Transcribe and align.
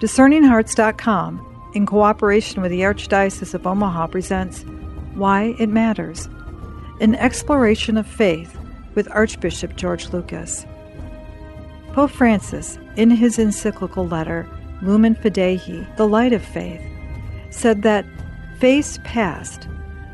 DiscerningHearts.com, 0.00 1.72
in 1.74 1.84
cooperation 1.84 2.62
with 2.62 2.70
the 2.70 2.82
Archdiocese 2.82 3.52
of 3.52 3.66
Omaha, 3.66 4.06
presents 4.06 4.64
Why 5.14 5.56
It 5.58 5.68
Matters 5.68 6.28
An 7.00 7.16
Exploration 7.16 7.96
of 7.96 8.06
Faith 8.06 8.56
with 8.94 9.10
Archbishop 9.10 9.74
George 9.74 10.10
Lucas. 10.10 10.64
Pope 11.94 12.12
Francis, 12.12 12.78
in 12.94 13.10
his 13.10 13.40
encyclical 13.40 14.06
letter, 14.06 14.48
Lumen 14.82 15.16
Fidei, 15.16 15.96
the 15.96 16.06
Light 16.06 16.32
of 16.32 16.44
Faith, 16.44 16.80
said 17.50 17.82
that 17.82 18.06
faith's 18.60 19.00
past, 19.02 19.66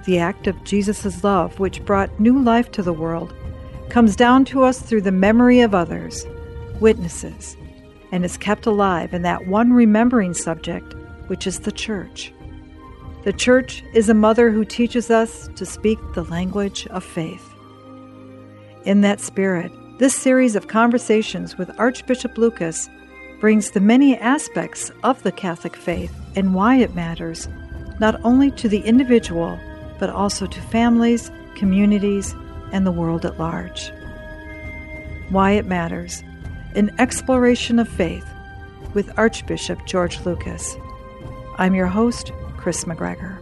the 0.07 0.19
act 0.19 0.47
of 0.47 0.65
Jesus' 0.65 1.23
love 1.23 1.61
which 1.61 1.85
brought 1.85 2.19
new 2.19 2.43
life 2.43 2.71
to 2.73 2.83
the 2.83 2.95
world, 2.95 3.35
comes 3.91 4.17
down 4.17 4.47
to 4.47 4.63
us 4.63 4.81
through 4.81 5.03
the 5.03 5.13
memory 5.13 5.61
of 5.61 5.75
others, 5.75 6.25
witnesses 6.81 7.59
and 8.15 8.25
is 8.25 8.37
kept 8.37 8.65
alive 8.65 9.13
in 9.13 9.23
that 9.23 9.49
one 9.49 9.73
remembering 9.73 10.35
subject, 10.35 10.95
which 11.27 11.49
is 11.49 11.59
the 11.59 11.73
church. 11.73 12.33
The 13.25 13.33
church 13.33 13.83
is 13.93 14.09
a 14.09 14.15
mother 14.15 14.53
who 14.53 14.65
teaches 14.65 15.11
us 15.11 15.49
to 15.57 15.67
speak 15.67 15.99
the 16.15 16.23
language 16.23 16.87
of 16.89 17.03
faith. 17.03 17.45
In 18.85 19.01
that 19.01 19.19
spirit, 19.19 19.73
this 19.99 20.15
series 20.15 20.55
of 20.55 20.69
conversations 20.69 21.59
with 21.59 21.77
Archbishop 21.77 22.39
Lucas 22.39 22.89
brings 23.41 23.73
the 23.73 23.81
many 23.81 24.17
aspects 24.17 24.93
of 25.03 25.21
the 25.25 25.33
Catholic 25.33 25.75
faith 25.75 26.15
and 26.37 26.55
why 26.55 26.77
it 26.77 26.95
matters, 26.95 27.49
not 27.99 28.25
only 28.25 28.53
to 28.53 28.69
the 28.69 28.83
individual, 28.83 29.59
but 29.99 30.09
also 30.09 30.47
to 30.47 30.61
families, 30.61 31.33
communities, 31.57 32.33
and 32.71 32.87
the 32.87 32.93
world 32.93 33.27
at 33.27 33.41
large. 33.41 33.91
Why 35.31 35.53
it 35.53 35.67
matters 35.67 36.23
an 36.75 36.93
Exploration 36.99 37.79
of 37.79 37.89
Faith 37.89 38.27
with 38.95 39.17
Archbishop 39.17 39.87
George 39.87 40.21
Lucas. 40.27 40.77
I'm 41.57 41.73
your 41.73 41.87
host, 41.87 42.33
Kris 42.57 42.85
McGregor. 42.85 43.39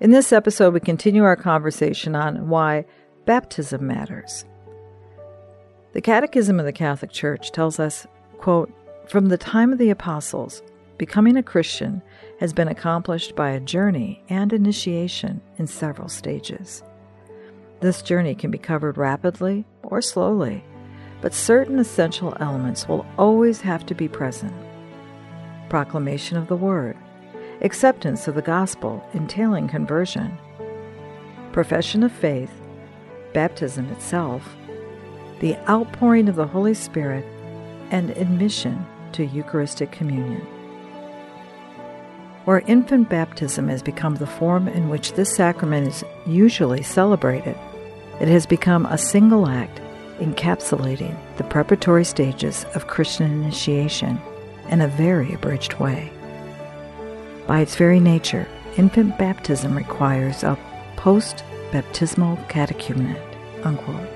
In 0.00 0.10
this 0.10 0.32
episode, 0.32 0.74
we 0.74 0.80
continue 0.80 1.22
our 1.22 1.36
conversation 1.36 2.16
on 2.16 2.48
why 2.48 2.84
baptism 3.26 3.86
matters. 3.86 4.44
The 5.92 6.00
Catechism 6.00 6.58
of 6.58 6.66
the 6.66 6.72
Catholic 6.72 7.12
Church 7.12 7.52
tells 7.52 7.78
us, 7.78 8.08
quote, 8.38 8.72
from 9.06 9.26
the 9.26 9.38
time 9.38 9.72
of 9.72 9.78
the 9.78 9.90
apostles, 9.90 10.62
becoming 10.98 11.36
a 11.36 11.42
Christian 11.44 12.02
has 12.40 12.52
been 12.52 12.66
accomplished 12.66 13.36
by 13.36 13.50
a 13.50 13.60
journey 13.60 14.24
and 14.28 14.52
initiation 14.52 15.40
in 15.58 15.68
several 15.68 16.08
stages. 16.08 16.82
This 17.82 18.00
journey 18.00 18.36
can 18.36 18.52
be 18.52 18.58
covered 18.58 18.96
rapidly 18.96 19.64
or 19.82 20.00
slowly, 20.00 20.62
but 21.20 21.34
certain 21.34 21.80
essential 21.80 22.36
elements 22.38 22.86
will 22.86 23.04
always 23.18 23.60
have 23.62 23.84
to 23.86 23.94
be 23.96 24.06
present. 24.06 24.54
Proclamation 25.68 26.36
of 26.36 26.46
the 26.46 26.54
Word, 26.54 26.96
acceptance 27.60 28.28
of 28.28 28.36
the 28.36 28.40
gospel 28.40 29.04
entailing 29.14 29.66
conversion, 29.66 30.38
profession 31.50 32.04
of 32.04 32.12
faith, 32.12 32.52
baptism 33.32 33.88
itself, 33.88 34.54
the 35.40 35.56
outpouring 35.68 36.28
of 36.28 36.36
the 36.36 36.46
Holy 36.46 36.74
Spirit, 36.74 37.24
and 37.90 38.10
admission 38.10 38.86
to 39.10 39.26
Eucharistic 39.26 39.90
communion. 39.90 40.46
Where 42.44 42.60
infant 42.60 43.08
baptism 43.08 43.66
has 43.66 43.82
become 43.82 44.14
the 44.14 44.26
form 44.28 44.68
in 44.68 44.88
which 44.88 45.14
this 45.14 45.34
sacrament 45.34 45.88
is 45.88 46.04
usually 46.26 46.84
celebrated, 46.84 47.56
it 48.22 48.28
has 48.28 48.46
become 48.46 48.86
a 48.86 48.96
single 48.96 49.48
act 49.48 49.80
encapsulating 50.20 51.16
the 51.38 51.44
preparatory 51.44 52.04
stages 52.04 52.64
of 52.76 52.86
Christian 52.86 53.32
initiation 53.32 54.20
in 54.70 54.80
a 54.80 54.86
very 54.86 55.34
abridged 55.34 55.74
way. 55.74 56.12
By 57.48 57.60
its 57.60 57.74
very 57.74 57.98
nature, 57.98 58.46
infant 58.76 59.18
baptism 59.18 59.76
requires 59.76 60.44
a 60.44 60.56
post 60.94 61.42
baptismal 61.72 62.36
catechumenate. 62.48 63.20
Unquote. 63.64 64.08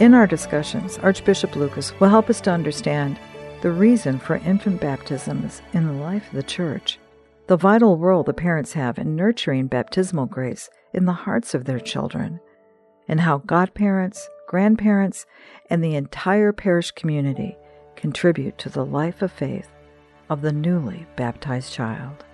In 0.00 0.12
our 0.12 0.26
discussions, 0.26 0.98
Archbishop 0.98 1.54
Lucas 1.54 1.98
will 2.00 2.08
help 2.08 2.28
us 2.28 2.40
to 2.42 2.50
understand 2.50 3.16
the 3.62 3.70
reason 3.70 4.18
for 4.18 4.36
infant 4.38 4.80
baptisms 4.80 5.62
in 5.72 5.86
the 5.86 5.92
life 5.92 6.26
of 6.26 6.34
the 6.34 6.42
Church, 6.42 6.98
the 7.46 7.56
vital 7.56 7.96
role 7.96 8.24
the 8.24 8.32
parents 8.32 8.72
have 8.72 8.98
in 8.98 9.14
nurturing 9.14 9.68
baptismal 9.68 10.26
grace 10.26 10.68
in 10.92 11.04
the 11.04 11.12
hearts 11.12 11.54
of 11.54 11.64
their 11.64 11.78
children, 11.78 12.40
and 13.08 13.20
how 13.20 13.38
godparents, 13.38 14.28
grandparents, 14.48 15.26
and 15.70 15.82
the 15.82 15.94
entire 15.94 16.52
parish 16.52 16.90
community 16.90 17.56
contribute 17.94 18.58
to 18.58 18.68
the 18.68 18.84
life 18.84 19.22
of 19.22 19.30
faith 19.30 19.68
of 20.28 20.42
the 20.42 20.52
newly 20.52 21.06
baptized 21.14 21.72
child. 21.72 22.24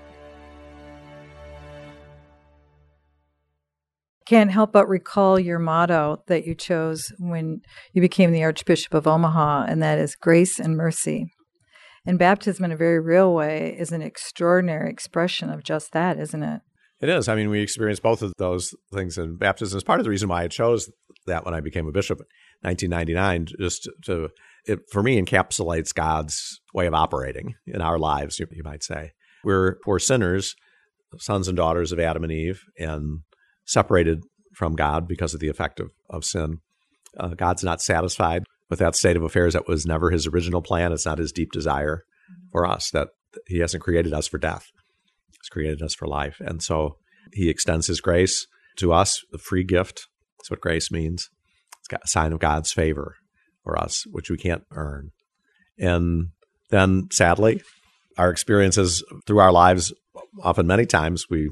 Can't 4.24 4.50
help 4.50 4.72
but 4.72 4.88
recall 4.88 5.38
your 5.38 5.58
motto 5.58 6.22
that 6.28 6.46
you 6.46 6.54
chose 6.54 7.12
when 7.18 7.60
you 7.92 8.00
became 8.00 8.32
the 8.32 8.44
Archbishop 8.44 8.94
of 8.94 9.06
Omaha, 9.06 9.66
and 9.68 9.82
that 9.82 9.98
is 9.98 10.14
grace 10.14 10.58
and 10.58 10.76
mercy. 10.76 11.26
And 12.04 12.18
baptism, 12.18 12.64
in 12.64 12.72
a 12.72 12.76
very 12.76 12.98
real 12.98 13.32
way, 13.32 13.76
is 13.78 13.92
an 13.92 14.02
extraordinary 14.02 14.90
expression 14.90 15.50
of 15.50 15.62
just 15.62 15.92
that, 15.92 16.18
isn't 16.18 16.42
it? 16.42 16.60
It 17.00 17.08
is. 17.08 17.28
I 17.28 17.34
mean, 17.34 17.50
we 17.50 17.60
experienced 17.60 18.02
both 18.02 18.22
of 18.22 18.32
those 18.38 18.74
things 18.92 19.18
in 19.18 19.36
baptism. 19.36 19.76
It's 19.76 19.84
part 19.84 20.00
of 20.00 20.04
the 20.04 20.10
reason 20.10 20.28
why 20.28 20.42
I 20.42 20.48
chose 20.48 20.90
that 21.26 21.44
when 21.44 21.54
I 21.54 21.60
became 21.60 21.86
a 21.86 21.92
bishop 21.92 22.20
in 22.20 22.68
1999, 22.68 23.46
just 23.60 23.88
to, 24.04 24.30
it 24.66 24.80
for 24.90 25.02
me 25.02 25.20
encapsulates 25.20 25.94
God's 25.94 26.60
way 26.74 26.86
of 26.86 26.94
operating 26.94 27.54
in 27.66 27.80
our 27.80 27.98
lives, 27.98 28.38
you, 28.38 28.46
you 28.52 28.62
might 28.64 28.82
say. 28.82 29.12
We're 29.44 29.78
poor 29.84 29.98
sinners, 29.98 30.54
sons 31.18 31.48
and 31.48 31.56
daughters 31.56 31.92
of 31.92 31.98
Adam 31.98 32.22
and 32.22 32.32
Eve, 32.32 32.62
and 32.78 33.20
separated 33.64 34.22
from 34.54 34.74
God 34.76 35.08
because 35.08 35.34
of 35.34 35.40
the 35.40 35.48
effect 35.48 35.80
of, 35.80 35.90
of 36.08 36.24
sin. 36.24 36.58
Uh, 37.18 37.34
God's 37.34 37.64
not 37.64 37.82
satisfied 37.82 38.44
with 38.72 38.78
that 38.78 38.96
state 38.96 39.18
of 39.18 39.22
affairs. 39.22 39.52
That 39.52 39.68
was 39.68 39.84
never 39.84 40.10
his 40.10 40.26
original 40.26 40.62
plan. 40.62 40.92
It's 40.92 41.04
not 41.04 41.18
his 41.18 41.30
deep 41.30 41.52
desire 41.52 42.04
mm-hmm. 42.06 42.48
for 42.52 42.64
us 42.66 42.88
that 42.92 43.08
he 43.46 43.58
hasn't 43.58 43.82
created 43.82 44.14
us 44.14 44.26
for 44.26 44.38
death. 44.38 44.64
He's 45.28 45.50
created 45.50 45.82
us 45.82 45.94
for 45.94 46.08
life. 46.08 46.40
And 46.40 46.62
so 46.62 46.96
he 47.34 47.50
extends 47.50 47.86
his 47.86 48.00
grace 48.00 48.46
to 48.78 48.94
us, 48.94 49.20
the 49.30 49.36
free 49.36 49.62
gift. 49.62 50.06
That's 50.38 50.50
what 50.50 50.62
grace 50.62 50.90
means. 50.90 51.28
It's 51.80 51.88
got 51.88 52.00
a 52.02 52.08
sign 52.08 52.32
of 52.32 52.38
God's 52.38 52.72
favor 52.72 53.16
for 53.62 53.78
us, 53.78 54.04
which 54.10 54.30
we 54.30 54.38
can't 54.38 54.64
earn. 54.72 55.10
And 55.78 56.28
then 56.70 57.08
sadly, 57.12 57.60
our 58.16 58.30
experiences 58.30 59.04
through 59.26 59.40
our 59.40 59.52
lives, 59.52 59.92
often 60.42 60.66
many 60.66 60.86
times, 60.86 61.26
we 61.28 61.50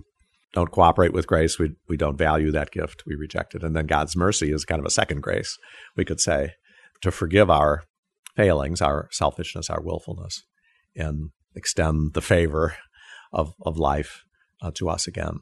don't 0.54 0.70
cooperate 0.70 1.12
with 1.12 1.26
grace. 1.26 1.58
We, 1.58 1.74
we 1.86 1.98
don't 1.98 2.16
value 2.16 2.50
that 2.52 2.70
gift. 2.70 3.02
We 3.06 3.14
reject 3.14 3.54
it. 3.54 3.62
And 3.62 3.76
then 3.76 3.84
God's 3.84 4.16
mercy 4.16 4.52
is 4.52 4.64
kind 4.64 4.78
of 4.78 4.86
a 4.86 4.90
second 4.90 5.20
grace, 5.20 5.58
we 5.98 6.06
could 6.06 6.18
say, 6.18 6.54
to 7.02 7.10
forgive 7.10 7.50
our 7.50 7.82
failings, 8.36 8.80
our 8.80 9.08
selfishness, 9.12 9.70
our 9.70 9.82
willfulness, 9.82 10.44
and 10.96 11.30
extend 11.54 12.14
the 12.14 12.22
favor 12.22 12.76
of, 13.32 13.52
of 13.62 13.76
life 13.76 14.22
uh, 14.62 14.70
to 14.74 14.88
us 14.88 15.06
again. 15.06 15.40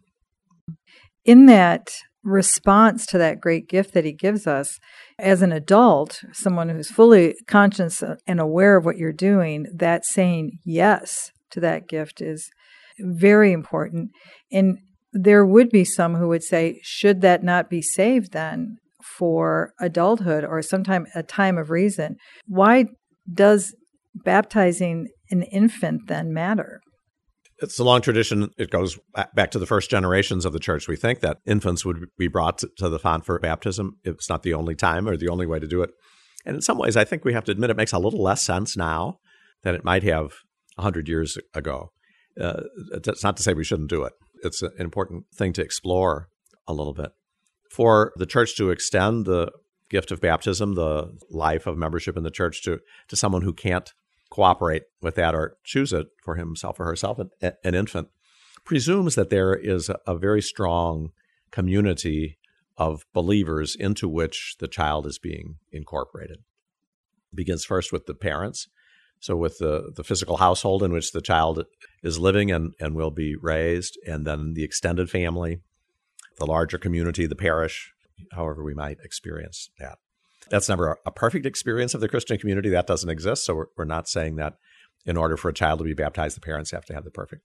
In 1.25 1.47
that 1.47 1.91
response 2.25 3.07
to 3.07 3.19
that 3.19 3.41
great 3.41 3.69
gift 3.69 3.95
that 3.95 4.05
he 4.05 4.13
gives 4.13 4.47
us, 4.47 4.79
as 5.19 5.43
an 5.43 5.53
adult, 5.53 6.21
someone 6.33 6.69
who's 6.69 6.91
fully 6.91 7.35
conscious 7.47 8.03
and 8.27 8.41
aware 8.41 8.77
of 8.77 8.85
what 8.85 8.97
you're 8.97 9.13
doing, 9.13 9.67
that 9.75 10.05
saying 10.05 10.59
yes 10.65 11.31
to 11.51 11.61
that 11.61 11.89
gift 11.89 12.21
is 12.21 12.51
very 12.99 13.53
important. 13.53 14.11
And 14.53 14.79
there 15.13 15.45
would 15.45 15.71
be 15.71 15.85
some 15.85 16.17
who 16.17 16.29
would 16.29 16.43
say, 16.43 16.81
should 16.83 17.21
that 17.23 17.43
not 17.43 17.71
be 17.71 17.83
saved 17.83 18.33
then 18.33 18.79
for 19.17 19.73
adulthood 19.81 20.45
or 20.45 20.63
sometime 20.63 21.07
a 21.15 21.23
time 21.23 21.59
of 21.59 21.71
reason? 21.71 22.17
Why 22.47 22.87
does 23.33 23.75
baptizing 24.15 25.09
an 25.31 25.43
infant 25.43 26.09
then 26.09 26.33
matter? 26.33 26.81
it's 27.61 27.79
a 27.79 27.85
long 27.85 28.01
tradition. 28.01 28.51
It 28.57 28.71
goes 28.71 28.99
back 29.35 29.51
to 29.51 29.59
the 29.59 29.67
first 29.67 29.91
generations 29.91 30.45
of 30.45 30.53
the 30.53 30.61
church. 30.61 30.87
We 30.87 30.97
think 30.97 31.21
that 31.21 31.39
infants 31.45 31.85
would 31.85 32.07
be 32.17 32.29
brought 32.29 32.59
to 32.59 32.89
the 32.89 32.99
font 32.99 33.25
for 33.25 33.39
baptism. 33.39 33.97
It's 34.05 34.29
not 34.29 34.43
the 34.43 34.55
only 34.55 34.75
time 34.75 35.09
or 35.09 35.17
the 35.17 35.29
only 35.29 35.47
way 35.47 35.59
to 35.59 35.67
do 35.67 35.83
it. 35.83 35.91
And 36.47 36.57
in 36.57 36.63
some 36.63 36.79
ways, 36.79 36.97
I 36.97 37.05
think 37.05 37.25
we 37.25 37.33
have 37.33 37.45
to 37.45 37.53
admit 37.53 37.71
it 37.71 37.77
makes 37.77 37.93
a 37.93 37.99
little 37.99 38.23
less 38.23 38.43
sense 38.43 38.77
now 38.77 39.19
than 39.65 39.75
it 39.75 39.85
might 39.85 40.05
have 40.05 40.35
100 40.77 41.09
years 41.09 41.37
ago. 41.53 41.91
Uh, 42.41 42.63
it's 42.93 43.25
not 43.25 43.37
to 43.37 43.43
say 43.43 43.53
we 43.53 43.65
shouldn't 43.65 43.91
do 43.91 44.05
it. 44.05 44.13
It's 44.43 44.63
an 44.63 44.71
important 44.79 45.25
thing 45.37 45.53
to 45.55 45.63
explore 45.63 46.29
a 46.69 46.73
little 46.73 46.95
bit. 46.95 47.11
For 47.71 48.13
the 48.17 48.27
church 48.27 48.57
to 48.57 48.71
extend 48.71 49.27
the 49.27 49.53
gift 49.91 50.11
of 50.11 50.21
baptism, 50.21 50.75
the 50.75 51.17
life 51.31 51.67
of 51.67 51.77
membership 51.77 52.17
in 52.17 52.23
the 52.23 52.31
church 52.31 52.63
to, 52.63 52.81
to 53.09 53.17
someone 53.17 53.43
who 53.43 53.53
can't 53.53 53.93
cooperate 54.31 54.85
with 55.01 55.15
that 55.15 55.35
or 55.35 55.57
choose 55.65 55.93
it 55.93 56.09
for 56.23 56.35
himself 56.35 56.79
or 56.79 56.85
herself, 56.85 57.19
an, 57.19 57.53
an 57.65 57.75
infant, 57.75 58.09
presumes 58.65 59.15
that 59.15 59.31
there 59.31 59.55
is 59.55 59.91
a, 60.07 60.17
very 60.17 60.43
strong 60.43 61.11
community 61.51 62.39
of 62.77 63.05
believers 63.13 63.75
into 63.75 64.09
which 64.09 64.57
the 64.61 64.69
child 64.69 65.07
is 65.07 65.19
being 65.19 65.57
incorporated. 65.73 66.39
It 67.33 67.37
begins 67.37 67.65
first 67.65 67.93
with 67.93 68.07
the 68.07 68.15
parents, 68.15 68.69
so 69.21 69.37
with 69.37 69.59
the, 69.59 69.91
the 69.97 70.05
physical 70.05 70.37
household 70.37 70.83
in 70.83 70.93
which 70.93 71.13
the 71.13 71.23
child 71.23 71.65
is 72.03 72.19
living 72.19 72.51
and, 72.51 72.75
and 72.79 72.95
will 72.95 73.11
be 73.11 73.35
raised, 73.35 73.99
and 74.07 74.27
then 74.27 74.53
the 74.55 74.65
extended 74.65 75.11
family, 75.11 75.61
the 76.39 76.47
larger 76.47 76.79
community, 76.79 77.27
the 77.27 77.35
parish, 77.35 77.93
however 78.33 78.63
we 78.63 78.75
might 78.75 78.99
experience 79.03 79.71
that. 79.79 79.99
That's 80.51 80.69
never 80.69 80.99
a 81.05 81.11
perfect 81.11 81.47
experience 81.47 81.95
of 81.95 82.01
the 82.01 82.09
Christian 82.09 82.39
community. 82.39 82.71
That 82.71 82.87
doesn't 82.87 83.11
exist. 83.11 83.45
So 83.45 83.55
we're, 83.55 83.67
we're 83.77 83.85
not 83.85 84.09
saying 84.09 84.37
that 84.37 84.55
in 85.05 85.17
order 85.17 85.37
for 85.37 85.49
a 85.49 85.55
child 85.55 85.79
to 85.81 85.85
be 85.85 85.95
baptized, 85.95 86.37
the 86.37 86.41
parents 86.41 86.71
have 86.71 86.85
to 86.87 86.95
have 86.95 87.05
the 87.05 87.11
perfect 87.11 87.43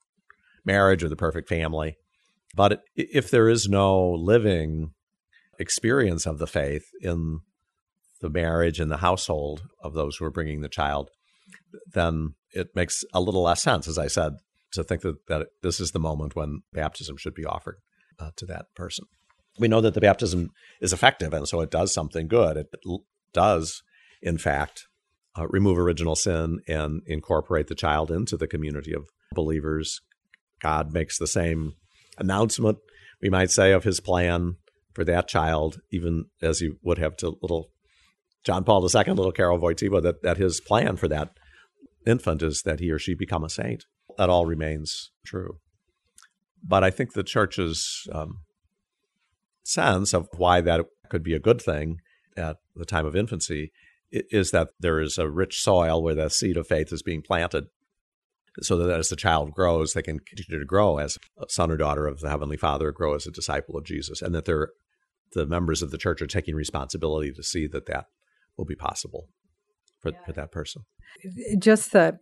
marriage 0.65 1.03
or 1.03 1.09
the 1.09 1.15
perfect 1.15 1.49
family. 1.49 1.97
But 2.55 2.83
if 2.95 3.29
there 3.29 3.49
is 3.49 3.67
no 3.67 4.09
living 4.11 4.91
experience 5.59 6.25
of 6.25 6.39
the 6.39 6.47
faith 6.47 6.85
in 7.01 7.41
the 8.21 8.29
marriage 8.29 8.79
and 8.79 8.91
the 8.91 8.97
household 8.97 9.63
of 9.81 9.93
those 9.93 10.17
who 10.17 10.25
are 10.25 10.31
bringing 10.31 10.61
the 10.61 10.69
child, 10.69 11.09
then 11.93 12.35
it 12.51 12.75
makes 12.75 13.03
a 13.13 13.19
little 13.19 13.43
less 13.43 13.61
sense, 13.61 13.87
as 13.87 13.97
I 13.97 14.07
said, 14.07 14.33
to 14.73 14.83
think 14.83 15.01
that, 15.01 15.27
that 15.27 15.47
this 15.61 15.79
is 15.79 15.91
the 15.91 15.99
moment 15.99 16.35
when 16.35 16.61
baptism 16.71 17.17
should 17.17 17.33
be 17.33 17.45
offered 17.45 17.79
uh, 18.19 18.31
to 18.37 18.45
that 18.47 18.67
person. 18.75 19.05
We 19.59 19.67
know 19.67 19.81
that 19.81 19.93
the 19.93 20.01
baptism 20.01 20.49
is 20.81 20.93
effective, 20.93 21.33
and 21.33 21.47
so 21.47 21.61
it 21.61 21.71
does 21.71 21.93
something 21.93 22.27
good. 22.27 22.57
It 22.57 22.73
does, 23.33 23.83
in 24.21 24.37
fact, 24.37 24.87
uh, 25.37 25.47
remove 25.47 25.77
original 25.77 26.15
sin 26.15 26.59
and 26.67 27.01
incorporate 27.05 27.67
the 27.67 27.75
child 27.75 28.11
into 28.11 28.37
the 28.37 28.47
community 28.47 28.93
of 28.93 29.07
believers. 29.33 30.01
God 30.61 30.93
makes 30.93 31.17
the 31.17 31.27
same 31.27 31.73
announcement, 32.17 32.77
we 33.21 33.29
might 33.29 33.51
say, 33.51 33.71
of 33.71 33.83
his 33.83 33.99
plan 33.99 34.55
for 34.93 35.03
that 35.03 35.27
child, 35.27 35.79
even 35.91 36.25
as 36.41 36.59
he 36.59 36.71
would 36.83 36.97
have 36.97 37.17
to 37.17 37.35
little 37.41 37.69
John 38.43 38.63
Paul 38.63 38.83
II, 38.83 39.13
little 39.13 39.31
Karol 39.31 39.59
Wojtyła, 39.59 40.01
that, 40.03 40.21
that 40.23 40.37
his 40.37 40.59
plan 40.59 40.97
for 40.97 41.07
that 41.07 41.31
infant 42.05 42.43
is 42.43 42.61
that 42.63 42.79
he 42.79 42.91
or 42.91 42.99
she 42.99 43.13
become 43.13 43.43
a 43.43 43.49
saint. 43.49 43.85
That 44.17 44.29
all 44.29 44.45
remains 44.45 45.11
true. 45.25 45.59
But 46.63 46.83
I 46.83 46.91
think 46.91 47.13
the 47.13 47.23
church's 47.23 48.07
um, 48.11 48.39
sense 49.63 50.13
of 50.13 50.27
why 50.37 50.61
that 50.61 50.85
could 51.09 51.23
be 51.23 51.33
a 51.33 51.39
good 51.39 51.61
thing 51.61 51.97
at 52.37 52.57
the 52.75 52.85
time 52.85 53.05
of 53.05 53.15
infancy 53.15 53.71
is 54.11 54.51
that 54.51 54.69
there 54.79 54.99
is 55.01 55.17
a 55.17 55.29
rich 55.29 55.61
soil 55.61 56.01
where 56.01 56.15
the 56.15 56.29
seed 56.29 56.57
of 56.57 56.67
faith 56.67 56.93
is 56.93 57.01
being 57.01 57.21
planted 57.21 57.65
so 58.61 58.77
that 58.77 58.91
as 58.91 59.09
the 59.09 59.15
child 59.15 59.51
grows, 59.51 59.93
they 59.93 60.01
can 60.03 60.19
continue 60.19 60.59
to 60.59 60.65
grow 60.65 60.99
as 60.99 61.17
a 61.39 61.45
son 61.49 61.71
or 61.71 61.77
daughter 61.77 62.05
of 62.05 62.19
the 62.19 62.29
Heavenly 62.29 62.57
Father, 62.57 62.91
grow 62.91 63.15
as 63.15 63.25
a 63.25 63.31
disciple 63.31 63.75
of 63.75 63.83
Jesus, 63.83 64.21
and 64.21 64.35
that 64.35 64.45
they're, 64.45 64.69
the 65.33 65.47
members 65.47 65.81
of 65.81 65.89
the 65.89 65.97
church 65.97 66.21
are 66.21 66.27
taking 66.27 66.53
responsibility 66.53 67.31
to 67.31 67.41
see 67.41 67.65
that 67.67 67.87
that 67.87 68.05
will 68.55 68.65
be 68.65 68.75
possible 68.75 69.27
for, 69.99 70.11
yeah. 70.11 70.19
for 70.25 70.33
that 70.33 70.51
person. 70.51 70.83
Just 71.57 71.93
the 71.93 72.19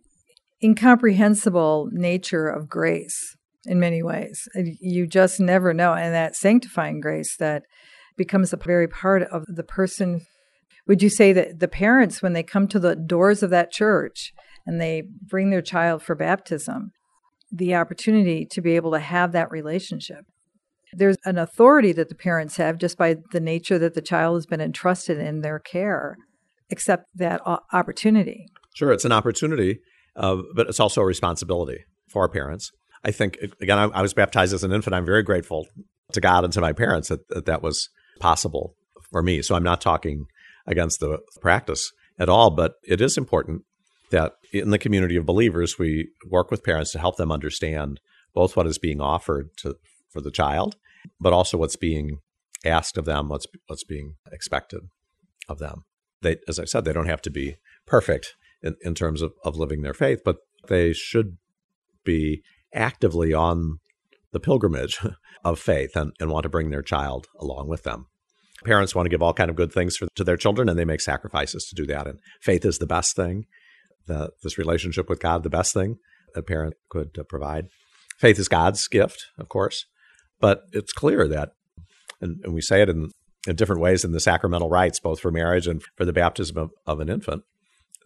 incomprehensible 0.62 1.90
nature 1.92 2.48
of 2.48 2.68
grace 2.68 3.36
in 3.64 3.78
many 3.78 4.02
ways. 4.02 4.48
You 4.54 5.06
just 5.06 5.40
never 5.40 5.72
know. 5.72 5.94
And 5.94 6.14
that 6.14 6.36
sanctifying 6.36 7.00
grace 7.00 7.36
that 7.36 7.62
becomes 8.16 8.52
a 8.52 8.56
very 8.56 8.88
part 8.88 9.22
of 9.22 9.44
the 9.46 9.62
person. 9.62 10.22
Would 10.86 11.02
you 11.02 11.08
say 11.08 11.32
that 11.32 11.60
the 11.60 11.68
parents, 11.68 12.22
when 12.22 12.32
they 12.32 12.42
come 12.42 12.66
to 12.68 12.78
the 12.78 12.96
doors 12.96 13.42
of 13.42 13.50
that 13.50 13.70
church 13.70 14.32
and 14.66 14.80
they 14.80 15.04
bring 15.28 15.50
their 15.50 15.62
child 15.62 16.02
for 16.02 16.14
baptism, 16.14 16.90
the 17.50 17.74
opportunity 17.74 18.46
to 18.50 18.60
be 18.60 18.76
able 18.76 18.92
to 18.92 18.98
have 18.98 19.32
that 19.32 19.50
relationship? 19.50 20.24
There's 20.92 21.16
an 21.24 21.38
authority 21.38 21.92
that 21.92 22.10
the 22.10 22.14
parents 22.14 22.56
have 22.56 22.76
just 22.76 22.98
by 22.98 23.16
the 23.32 23.40
nature 23.40 23.78
that 23.78 23.94
the 23.94 24.02
child 24.02 24.36
has 24.36 24.46
been 24.46 24.60
entrusted 24.60 25.18
in 25.18 25.40
their 25.40 25.58
care, 25.58 26.16
accept 26.70 27.06
that 27.14 27.40
opportunity. 27.72 28.46
Sure, 28.74 28.92
it's 28.92 29.06
an 29.06 29.12
opportunity, 29.12 29.80
uh, 30.16 30.38
but 30.54 30.68
it's 30.68 30.80
also 30.80 31.00
a 31.00 31.06
responsibility 31.06 31.84
for 32.08 32.22
our 32.22 32.28
parents 32.28 32.72
I 33.04 33.10
think, 33.10 33.38
again, 33.60 33.78
I, 33.78 33.84
I, 33.84 34.02
was 34.02 34.14
baptized 34.14 34.54
as 34.54 34.64
an 34.64 34.72
infant. 34.72 34.94
I'm 34.94 35.04
very 35.04 35.22
grateful 35.22 35.66
to 36.12 36.20
God 36.20 36.44
and 36.44 36.52
to 36.52 36.60
my 36.60 36.72
parents 36.72 37.08
that, 37.08 37.28
that 37.28 37.46
that 37.46 37.62
was 37.62 37.88
possible 38.20 38.76
for 39.10 39.22
me. 39.22 39.42
So 39.42 39.54
I'm 39.54 39.62
not 39.62 39.80
talking 39.80 40.26
against 40.66 41.00
the 41.00 41.18
practice 41.40 41.92
at 42.18 42.28
all, 42.28 42.50
but 42.50 42.74
it 42.84 43.00
is 43.00 43.18
important 43.18 43.62
that 44.10 44.34
in 44.52 44.70
the 44.70 44.78
community 44.78 45.16
of 45.16 45.26
believers, 45.26 45.78
we 45.78 46.10
work 46.28 46.50
with 46.50 46.62
parents 46.62 46.92
to 46.92 46.98
help 46.98 47.16
them 47.16 47.32
understand 47.32 48.00
both 48.34 48.56
what 48.56 48.66
is 48.66 48.78
being 48.78 49.00
offered 49.00 49.50
to, 49.58 49.76
for 50.10 50.20
the 50.20 50.30
child, 50.30 50.76
but 51.20 51.32
also 51.32 51.58
what's 51.58 51.76
being 51.76 52.18
asked 52.64 52.96
of 52.96 53.04
them, 53.04 53.28
what's 53.28 53.46
what's 53.66 53.84
being 53.84 54.14
expected 54.30 54.82
of 55.48 55.58
them. 55.58 55.84
They, 56.20 56.36
as 56.46 56.58
I 56.58 56.64
said, 56.64 56.84
they 56.84 56.92
don't 56.92 57.08
have 57.08 57.22
to 57.22 57.30
be 57.30 57.56
perfect 57.86 58.36
in, 58.62 58.76
in 58.82 58.94
terms 58.94 59.22
of, 59.22 59.32
of 59.44 59.56
living 59.56 59.82
their 59.82 59.94
faith, 59.94 60.20
but 60.24 60.36
they 60.68 60.92
should 60.92 61.38
be 62.04 62.42
actively 62.74 63.32
on 63.32 63.78
the 64.32 64.40
pilgrimage 64.40 64.98
of 65.44 65.58
faith 65.58 65.96
and, 65.96 66.12
and 66.20 66.30
want 66.30 66.44
to 66.44 66.48
bring 66.48 66.70
their 66.70 66.82
child 66.82 67.26
along 67.38 67.68
with 67.68 67.82
them. 67.82 68.06
Parents 68.64 68.94
want 68.94 69.06
to 69.06 69.10
give 69.10 69.22
all 69.22 69.32
kind 69.32 69.50
of 69.50 69.56
good 69.56 69.72
things 69.72 69.96
for, 69.96 70.06
to 70.14 70.24
their 70.24 70.36
children, 70.36 70.68
and 70.68 70.78
they 70.78 70.84
make 70.84 71.00
sacrifices 71.00 71.64
to 71.66 71.74
do 71.74 71.86
that. 71.86 72.06
And 72.06 72.20
faith 72.40 72.64
is 72.64 72.78
the 72.78 72.86
best 72.86 73.16
thing. 73.16 73.46
The, 74.06 74.30
this 74.42 74.58
relationship 74.58 75.08
with 75.08 75.20
God, 75.20 75.42
the 75.42 75.50
best 75.50 75.74
thing 75.74 75.96
a 76.34 76.42
parent 76.42 76.74
could 76.88 77.10
uh, 77.18 77.24
provide. 77.24 77.66
Faith 78.18 78.38
is 78.38 78.48
God's 78.48 78.86
gift, 78.88 79.26
of 79.38 79.48
course, 79.48 79.86
but 80.40 80.62
it's 80.72 80.92
clear 80.92 81.26
that, 81.28 81.50
and, 82.20 82.40
and 82.44 82.54
we 82.54 82.60
say 82.60 82.82
it 82.82 82.88
in, 82.88 83.10
in 83.46 83.56
different 83.56 83.82
ways 83.82 84.04
in 84.04 84.12
the 84.12 84.20
sacramental 84.20 84.68
rites, 84.68 85.00
both 85.00 85.20
for 85.20 85.30
marriage 85.30 85.66
and 85.66 85.82
for 85.96 86.04
the 86.04 86.12
baptism 86.12 86.56
of, 86.56 86.70
of 86.86 87.00
an 87.00 87.08
infant, 87.08 87.42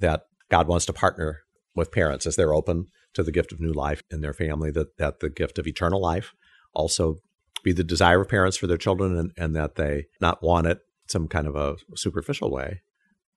that 0.01 0.23
God 0.51 0.69
wants 0.69 0.87
to 0.87 0.93
partner 0.93 1.43
with 1.75 1.93
parents 1.93 2.27
as 2.27 2.37
they're 2.37 2.55
open 2.55 2.87
to 3.17 3.23
the 3.23 3.33
gift 3.33 3.53
of 3.53 3.61
new 3.61 3.73
life 3.73 4.03
in 4.11 4.21
their 4.21 4.33
family, 4.33 4.71
that, 4.71 4.97
that 4.99 5.21
the 5.21 5.29
gift 5.29 5.59
of 5.59 5.67
eternal 5.67 6.01
life 6.01 6.33
also 6.73 7.17
be 7.63 7.73
the 7.73 7.85
desire 7.85 8.21
of 8.21 8.29
parents 8.29 8.57
for 8.57 8.67
their 8.67 8.77
children 8.77 9.17
and, 9.17 9.33
and 9.37 9.57
that 9.57 9.75
they 9.75 10.07
not 10.21 10.43
want 10.43 10.67
it 10.67 10.79
some 11.09 11.27
kind 11.27 11.47
of 11.47 11.57
a 11.57 11.77
superficial 11.97 12.51
way, 12.51 12.83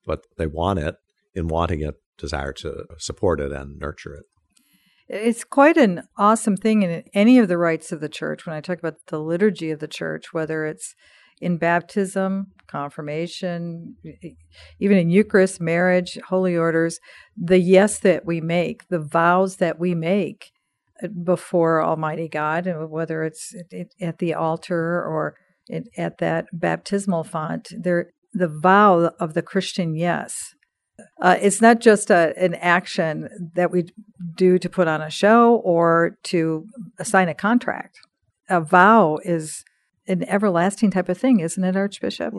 but 0.06 0.26
they 0.38 0.48
want 0.48 0.80
it 0.80 0.96
in 1.34 1.48
wanting 1.48 1.82
it, 1.82 1.96
desire 2.18 2.52
to 2.52 2.86
support 2.98 3.40
it 3.40 3.52
and 3.52 3.80
nurture 3.80 4.14
it. 4.14 4.26
It's 5.08 5.44
quite 5.44 5.78
an 5.78 6.04
awesome 6.18 6.58
thing 6.58 6.84
in 6.84 7.04
any 7.14 7.40
of 7.40 7.48
the 7.48 7.58
rites 7.58 7.92
of 7.92 8.00
the 8.00 8.10
church. 8.10 8.46
When 8.46 8.56
I 8.56 8.62
talk 8.62 8.78
about 8.78 8.98
the 9.08 9.20
liturgy 9.20 9.72
of 9.72 9.80
the 9.80 9.88
church, 9.88 10.34
whether 10.34 10.66
it's 10.66 10.94
in 11.42 11.58
baptism, 11.58 12.48
confirmation, 12.68 13.96
even 14.80 14.98
in 14.98 15.10
Eucharist, 15.10 15.60
marriage, 15.60 16.18
holy 16.28 16.56
orders, 16.56 17.00
the 17.36 17.60
yes 17.60 18.00
that 18.00 18.26
we 18.26 18.42
make, 18.42 18.88
the 18.90 19.00
vows 19.00 19.58
that 19.58 19.80
we 19.80 19.96
make 19.96 20.52
before 21.24 21.84
Almighty 21.84 22.28
God, 22.28 22.68
whether 22.90 23.24
it's 23.24 23.56
at 24.02 24.20
the 24.20 24.34
altar 24.34 25.04
or 25.04 25.36
at 25.98 26.18
that 26.18 26.48
baptismal 26.52 27.24
font, 27.24 27.70
there 27.78 28.12
the 28.34 28.48
vow 28.48 29.12
of 29.20 29.34
the 29.34 29.42
Christian 29.42 29.96
yes. 29.96 30.54
Uh, 31.22 31.38
it's 31.42 31.62
not 31.62 31.80
just 31.80 32.12
a, 32.12 32.34
an 32.38 32.56
action 32.56 33.52
that 33.56 33.72
we 33.72 33.86
do 34.36 34.60
to 34.60 34.70
put 34.70 34.88
on 34.88 35.02
a 35.02 35.10
show 35.10 35.56
or 35.56 36.18
to 36.24 36.66
sign 37.02 37.30
a 37.30 37.34
contract. 37.34 37.98
A 38.50 38.62
vow 38.62 39.20
is 39.24 39.64
an 40.10 40.28
everlasting 40.28 40.92
type 40.92 41.08
of 41.08 41.18
thing, 41.18 41.40
isn't 41.40 41.64
it, 41.64 41.76
Archbishop? 41.76 42.34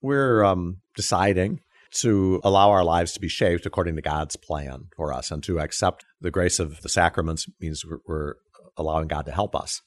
We're 0.00 0.44
um, 0.44 0.78
deciding 0.94 1.60
to 1.90 2.40
allow 2.44 2.70
our 2.70 2.84
lives 2.84 3.12
to 3.12 3.20
be 3.20 3.28
shaped 3.28 3.66
according 3.66 3.96
to 3.96 4.02
God's 4.02 4.36
plan 4.36 4.86
for 4.96 5.12
us 5.12 5.30
and 5.30 5.42
to 5.44 5.58
accept 5.58 6.04
the 6.20 6.30
grace 6.30 6.58
of 6.58 6.82
the 6.82 6.88
sacraments 6.88 7.46
means 7.60 7.84
we're, 8.06 8.34
allowing 8.76 9.08
God 9.08 9.26
to 9.26 9.32
help 9.32 9.56
us 9.56 9.82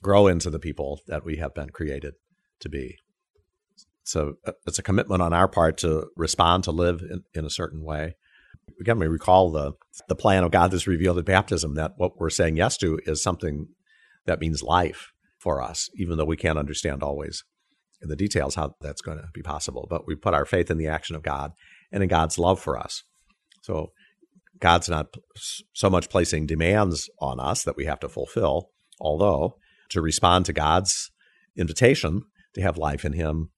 grow 0.00 0.28
into 0.28 0.48
the 0.48 0.58
people 0.58 1.02
that 1.08 1.26
we 1.26 1.36
have 1.36 1.52
been 1.52 1.68
created 1.68 2.14
to 2.58 2.70
be. 2.70 2.96
So 4.02 4.36
uh, 4.46 4.52
it's 4.66 4.78
a 4.78 4.82
commitment 4.82 5.20
on 5.20 5.34
our 5.34 5.46
part 5.46 5.76
to 5.78 6.06
respond, 6.16 6.64
to 6.64 6.70
live 6.70 7.02
in, 7.02 7.24
in 7.34 7.44
a 7.44 7.50
certain 7.50 7.84
way. 7.84 8.16
Again, 8.80 8.98
we 8.98 9.08
recall 9.08 9.50
the, 9.50 9.72
the 10.08 10.14
plan 10.14 10.42
of 10.42 10.52
God 10.52 10.70
that's 10.70 10.86
revealed 10.86 11.18
at 11.18 11.26
baptism 11.26 11.74
that 11.74 11.98
what 11.98 12.18
we're 12.18 12.30
saying 12.30 12.56
yes 12.56 12.78
to 12.78 12.98
is 13.04 13.22
something 13.22 13.68
that 14.24 14.40
means 14.40 14.62
life 14.62 15.12
for 15.44 15.62
us, 15.62 15.90
even 15.94 16.16
though 16.16 16.24
we 16.24 16.38
can't 16.38 16.58
understand 16.58 17.02
always 17.02 17.44
in 18.00 18.08
the 18.08 18.16
details 18.16 18.54
how 18.54 18.74
that's 18.80 19.02
going 19.02 19.18
to 19.18 19.28
be 19.34 19.42
possible. 19.42 19.86
But 19.88 20.06
we 20.06 20.14
put 20.14 20.32
our 20.32 20.46
faith 20.46 20.70
in 20.70 20.78
the 20.78 20.88
action 20.88 21.14
of 21.14 21.22
God 21.22 21.52
and 21.92 22.02
in 22.02 22.08
God's 22.08 22.38
love 22.38 22.58
for 22.58 22.78
us. 22.78 23.02
So 23.62 23.92
God's 24.58 24.88
not 24.88 25.14
so 25.74 25.90
much 25.90 26.08
placing 26.08 26.46
demands 26.46 27.10
on 27.20 27.38
us 27.40 27.62
that 27.64 27.76
we 27.76 27.84
have 27.84 28.00
to 28.00 28.08
fulfill, 28.08 28.70
although 28.98 29.58
to 29.90 30.00
respond 30.00 30.46
to 30.46 30.54
God's 30.54 31.10
invitation 31.56 32.22
to 32.54 32.62
have 32.62 32.78
life 32.78 33.04
in 33.04 33.12
Him 33.12 33.50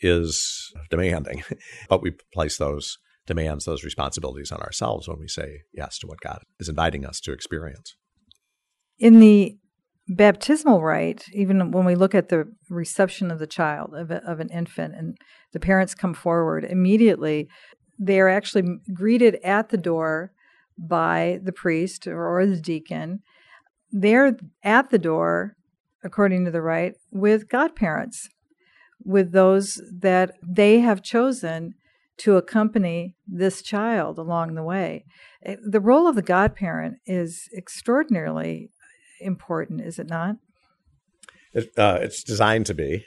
is 0.00 0.72
demanding. 0.88 1.44
but 1.90 2.02
we 2.02 2.12
place 2.32 2.56
those 2.56 2.96
demands, 3.26 3.66
those 3.66 3.84
responsibilities 3.84 4.50
on 4.50 4.60
ourselves 4.60 5.06
when 5.06 5.18
we 5.18 5.28
say 5.28 5.64
yes 5.74 5.98
to 5.98 6.06
what 6.06 6.20
God 6.20 6.40
is 6.58 6.68
inviting 6.70 7.04
us 7.04 7.20
to 7.20 7.32
experience. 7.32 7.94
In 8.98 9.20
the 9.20 9.58
baptismal 10.10 10.82
rite, 10.82 11.24
even 11.32 11.70
when 11.70 11.84
we 11.84 11.94
look 11.94 12.14
at 12.14 12.28
the 12.28 12.52
reception 12.68 13.30
of 13.30 13.38
the 13.38 13.46
child, 13.46 13.94
of, 13.94 14.10
a, 14.10 14.16
of 14.28 14.40
an 14.40 14.48
infant, 14.50 14.94
and 14.96 15.16
the 15.52 15.60
parents 15.60 15.94
come 15.94 16.14
forward, 16.14 16.64
immediately 16.64 17.48
they 17.98 18.18
are 18.18 18.28
actually 18.28 18.78
greeted 18.92 19.36
at 19.44 19.68
the 19.68 19.76
door 19.76 20.32
by 20.76 21.38
the 21.44 21.52
priest 21.52 22.06
or 22.06 22.44
the 22.44 22.60
deacon. 22.60 23.20
They're 23.92 24.36
at 24.64 24.90
the 24.90 24.98
door, 24.98 25.56
according 26.02 26.44
to 26.44 26.50
the 26.50 26.62
rite, 26.62 26.94
with 27.12 27.48
godparents, 27.48 28.28
with 29.04 29.32
those 29.32 29.80
that 29.92 30.32
they 30.42 30.80
have 30.80 31.02
chosen 31.02 31.74
to 32.18 32.36
accompany 32.36 33.14
this 33.26 33.62
child 33.62 34.18
along 34.18 34.54
the 34.54 34.62
way. 34.62 35.04
Eh, 35.44 35.56
the 35.62 35.80
role 35.80 36.06
of 36.06 36.16
the 36.16 36.22
godparent 36.22 36.96
is 37.06 37.48
extraordinarily 37.56 38.70
important, 39.20 39.80
is 39.80 39.98
it 39.98 40.08
not? 40.08 40.36
It, 41.52 41.70
uh, 41.76 41.98
it's 42.00 42.22
designed 42.22 42.66
to 42.66 42.74
be. 42.74 43.04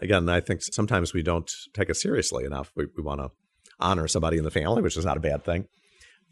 Again, 0.00 0.28
I 0.28 0.40
think 0.40 0.62
sometimes 0.62 1.12
we 1.12 1.22
don't 1.22 1.50
take 1.74 1.90
it 1.90 1.96
seriously 1.96 2.44
enough. 2.44 2.72
We, 2.74 2.86
we 2.96 3.02
want 3.02 3.20
to 3.20 3.30
honor 3.78 4.08
somebody 4.08 4.38
in 4.38 4.44
the 4.44 4.50
family, 4.50 4.82
which 4.82 4.96
is 4.96 5.04
not 5.04 5.16
a 5.16 5.20
bad 5.20 5.44
thing. 5.44 5.66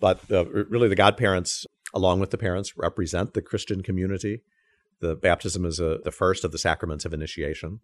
But 0.00 0.20
uh, 0.30 0.46
really, 0.46 0.88
the 0.88 0.94
godparents, 0.94 1.66
along 1.92 2.20
with 2.20 2.30
the 2.30 2.38
parents, 2.38 2.76
represent 2.76 3.34
the 3.34 3.42
Christian 3.42 3.82
community. 3.82 4.42
The 5.00 5.16
baptism 5.16 5.64
is 5.64 5.80
a, 5.80 5.98
the 6.02 6.12
first 6.12 6.44
of 6.44 6.52
the 6.52 6.58
sacraments 6.58 7.04
of 7.04 7.12
initiation. 7.12 7.80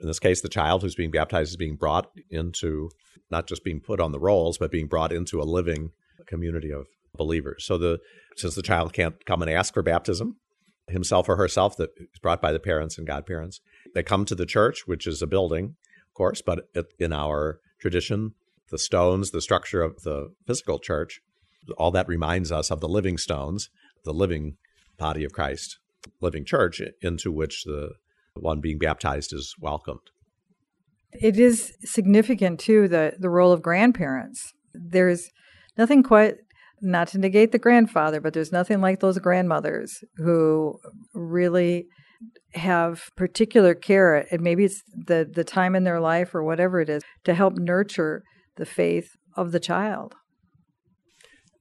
In 0.00 0.06
this 0.06 0.18
case, 0.18 0.40
the 0.40 0.48
child 0.48 0.82
who's 0.82 0.94
being 0.94 1.10
baptized 1.10 1.50
is 1.50 1.56
being 1.56 1.76
brought 1.76 2.10
into 2.30 2.90
not 3.30 3.46
just 3.46 3.64
being 3.64 3.80
put 3.80 4.00
on 4.00 4.12
the 4.12 4.20
rolls, 4.20 4.58
but 4.58 4.70
being 4.70 4.86
brought 4.86 5.12
into 5.12 5.40
a 5.40 5.44
living 5.44 5.90
community 6.26 6.72
of 6.72 6.86
believers. 7.14 7.64
So 7.66 7.78
the 7.78 7.98
since 8.36 8.54
the 8.54 8.62
child 8.62 8.92
can't 8.92 9.24
come 9.26 9.42
and 9.42 9.50
ask 9.50 9.74
for 9.74 9.82
baptism 9.82 10.36
himself 10.90 11.28
or 11.28 11.36
herself, 11.36 11.76
that 11.76 11.90
is 11.98 12.18
brought 12.20 12.42
by 12.42 12.52
the 12.52 12.60
parents 12.60 12.98
and 12.98 13.06
godparents, 13.06 13.60
they 13.94 14.02
come 14.02 14.24
to 14.24 14.34
the 14.34 14.46
church, 14.46 14.86
which 14.86 15.06
is 15.06 15.22
a 15.22 15.26
building, 15.26 15.76
of 16.08 16.14
course, 16.14 16.42
but 16.42 16.68
in 16.98 17.12
our 17.12 17.60
tradition, 17.80 18.34
the 18.70 18.78
stones, 18.78 19.30
the 19.30 19.40
structure 19.40 19.82
of 19.82 20.02
the 20.02 20.32
physical 20.46 20.78
church, 20.78 21.20
all 21.76 21.90
that 21.90 22.08
reminds 22.08 22.50
us 22.52 22.70
of 22.70 22.80
the 22.80 22.88
living 22.88 23.18
stones, 23.18 23.70
the 24.04 24.12
living 24.12 24.56
body 24.98 25.24
of 25.24 25.32
Christ, 25.32 25.78
living 26.20 26.44
church 26.44 26.80
into 27.02 27.32
which 27.32 27.64
the 27.64 27.90
one 28.34 28.60
being 28.60 28.78
baptized 28.78 29.32
is 29.32 29.54
welcomed. 29.60 30.10
It 31.12 31.38
is 31.38 31.74
significant 31.84 32.60
too 32.60 32.86
the 32.86 33.14
the 33.18 33.30
role 33.30 33.52
of 33.52 33.62
grandparents. 33.62 34.54
There's 34.72 35.30
nothing 35.76 36.02
quite 36.02 36.36
not 36.80 37.08
to 37.08 37.18
negate 37.18 37.52
the 37.52 37.58
grandfather, 37.58 38.20
but 38.20 38.32
there's 38.32 38.52
nothing 38.52 38.80
like 38.80 39.00
those 39.00 39.18
grandmothers 39.18 40.02
who 40.16 40.78
really 41.14 41.86
have 42.54 43.10
particular 43.16 43.74
care 43.74 44.26
and 44.30 44.42
maybe 44.42 44.64
it's 44.64 44.82
the 45.06 45.26
the 45.32 45.44
time 45.44 45.74
in 45.74 45.84
their 45.84 46.00
life 46.00 46.34
or 46.34 46.42
whatever 46.42 46.80
it 46.80 46.90
is 46.90 47.02
to 47.24 47.32
help 47.32 47.56
nurture 47.56 48.22
the 48.56 48.66
faith 48.66 49.16
of 49.36 49.52
the 49.52 49.60
child. 49.60 50.14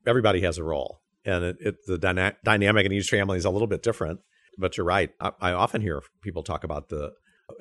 Everybody 0.06 0.42
has 0.42 0.58
a 0.58 0.64
role, 0.64 1.02
and 1.26 1.44
it, 1.44 1.58
it, 1.60 1.76
the 1.86 1.98
dyna- 1.98 2.36
dynamic 2.44 2.86
in 2.86 2.92
each 2.92 3.10
family 3.10 3.38
is 3.38 3.46
a 3.46 3.50
little 3.50 3.68
bit 3.68 3.84
different. 3.84 4.20
But 4.58 4.76
you're 4.76 4.86
right. 4.86 5.12
I, 5.22 5.32
I 5.40 5.52
often 5.54 5.82
hear 5.82 6.02
people 6.22 6.44
talk 6.44 6.64
about 6.64 6.90
the 6.90 7.12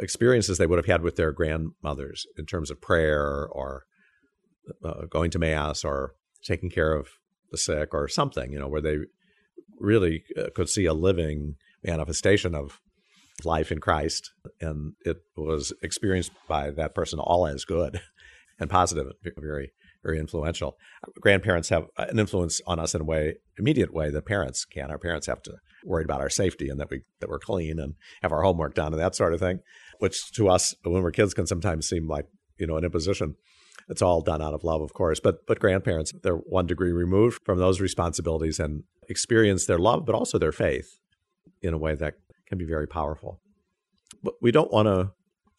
experiences 0.00 0.58
they 0.58 0.66
would 0.66 0.78
have 0.78 0.86
had 0.86 1.02
with 1.02 1.16
their 1.16 1.32
grandmothers 1.32 2.26
in 2.36 2.46
terms 2.46 2.70
of 2.70 2.80
prayer 2.80 3.46
or 3.50 3.84
uh, 4.84 5.06
going 5.08 5.30
to 5.30 5.38
mass 5.38 5.84
or 5.84 6.14
taking 6.42 6.70
care 6.70 6.94
of 6.94 7.08
the 7.50 7.58
sick 7.58 7.92
or 7.92 8.08
something, 8.08 8.52
you 8.52 8.58
know, 8.58 8.68
where 8.68 8.80
they 8.80 8.98
really 9.78 10.24
uh, 10.36 10.48
could 10.54 10.68
see 10.68 10.86
a 10.86 10.92
living 10.92 11.54
manifestation 11.84 12.54
of 12.54 12.80
life 13.44 13.70
in 13.70 13.78
Christ. 13.78 14.32
And 14.60 14.94
it 15.04 15.18
was 15.36 15.72
experienced 15.82 16.32
by 16.48 16.70
that 16.70 16.94
person 16.94 17.18
all 17.18 17.46
as 17.46 17.64
good 17.64 18.00
and 18.60 18.68
positive, 18.68 19.12
very, 19.36 19.72
very 20.02 20.18
influential. 20.18 20.76
Grandparents 21.20 21.68
have 21.68 21.86
an 21.96 22.18
influence 22.18 22.60
on 22.66 22.78
us 22.78 22.94
in 22.94 23.00
a 23.00 23.04
way, 23.04 23.36
immediate 23.58 23.92
way 23.92 24.10
that 24.10 24.26
parents 24.26 24.64
can. 24.64 24.90
Our 24.90 24.98
parents 24.98 25.26
have 25.26 25.42
to 25.42 25.54
worry 25.84 26.04
about 26.04 26.20
our 26.20 26.30
safety 26.30 26.68
and 26.68 26.80
that 26.80 26.90
we 26.90 27.02
that 27.20 27.28
we're 27.28 27.38
clean 27.38 27.78
and 27.78 27.94
have 28.22 28.32
our 28.32 28.42
homework 28.42 28.74
done 28.74 28.92
and 28.92 29.00
that 29.00 29.14
sort 29.14 29.34
of 29.34 29.40
thing, 29.40 29.60
which 29.98 30.32
to 30.32 30.48
us 30.48 30.74
when 30.84 31.02
we're 31.02 31.10
kids 31.10 31.34
can 31.34 31.46
sometimes 31.46 31.88
seem 31.88 32.08
like 32.08 32.26
you 32.58 32.66
know 32.66 32.76
an 32.76 32.84
imposition. 32.84 33.36
It's 33.88 34.02
all 34.02 34.20
done 34.20 34.42
out 34.42 34.54
of 34.54 34.64
love, 34.64 34.82
of 34.82 34.92
course, 34.92 35.20
but 35.20 35.46
but 35.46 35.60
grandparents 35.60 36.12
they're 36.22 36.36
one 36.36 36.66
degree 36.66 36.92
removed 36.92 37.40
from 37.44 37.58
those 37.58 37.80
responsibilities 37.80 38.58
and 38.58 38.84
experience 39.08 39.66
their 39.66 39.78
love, 39.78 40.04
but 40.04 40.14
also 40.14 40.38
their 40.38 40.52
faith 40.52 40.98
in 41.62 41.74
a 41.74 41.78
way 41.78 41.94
that 41.94 42.14
can 42.46 42.58
be 42.58 42.64
very 42.64 42.86
powerful. 42.86 43.40
But 44.22 44.34
we 44.40 44.50
don't 44.50 44.72
want 44.72 44.86
to 44.86 45.12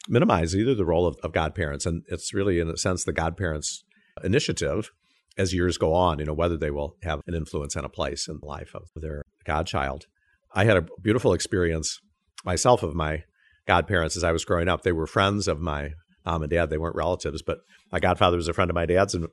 minimize 0.07 0.55
either 0.55 0.75
the 0.75 0.85
role 0.85 1.05
of, 1.07 1.17
of 1.23 1.33
godparents, 1.33 1.85
and 1.85 2.03
it's 2.07 2.33
really 2.33 2.59
in 2.59 2.69
a 2.69 2.77
sense 2.77 3.03
the 3.03 3.13
godparents' 3.13 3.83
initiative 4.23 4.91
as 5.37 5.53
years 5.53 5.77
go 5.77 5.93
on, 5.93 6.19
you 6.19 6.25
know, 6.25 6.33
whether 6.33 6.57
they 6.57 6.71
will 6.71 6.97
have 7.03 7.21
an 7.27 7.33
influence 7.33 7.75
and 7.75 7.85
a 7.85 7.89
place 7.89 8.27
in 8.27 8.39
the 8.39 8.45
life 8.45 8.75
of 8.75 8.89
their 8.95 9.23
godchild. 9.45 10.05
I 10.53 10.65
had 10.65 10.77
a 10.77 10.85
beautiful 11.01 11.33
experience 11.33 11.99
myself 12.43 12.83
of 12.83 12.95
my 12.95 13.23
godparents 13.65 14.17
as 14.17 14.23
I 14.23 14.31
was 14.31 14.45
growing 14.45 14.67
up. 14.67 14.81
They 14.81 14.91
were 14.91 15.07
friends 15.07 15.47
of 15.47 15.61
my 15.61 15.91
mom 16.25 16.43
and 16.43 16.51
dad. 16.51 16.69
They 16.69 16.77
weren't 16.77 16.95
relatives, 16.95 17.41
but 17.41 17.59
my 17.91 17.99
godfather 17.99 18.37
was 18.37 18.47
a 18.47 18.53
friend 18.53 18.69
of 18.69 18.75
my 18.75 18.85
dad's, 18.85 19.15
and 19.15 19.27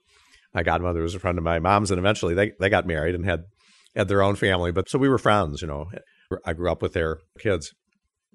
my 0.55 0.63
godmother 0.63 1.03
was 1.03 1.15
a 1.15 1.19
friend 1.19 1.39
of 1.39 1.45
my 1.45 1.59
mom's. 1.59 1.91
And 1.91 1.99
eventually, 1.99 2.35
they 2.35 2.53
they 2.59 2.69
got 2.69 2.87
married 2.87 3.15
and 3.15 3.25
had 3.25 3.45
had 3.95 4.09
their 4.09 4.23
own 4.23 4.37
family. 4.37 4.73
But 4.73 4.89
so 4.89 4.99
we 4.99 5.09
were 5.09 5.19
friends. 5.19 5.63
You 5.63 5.69
know, 5.69 5.87
I 6.45 6.53
grew 6.53 6.71
up 6.71 6.83
with 6.83 6.93
their 6.93 7.19
kids. 7.39 7.75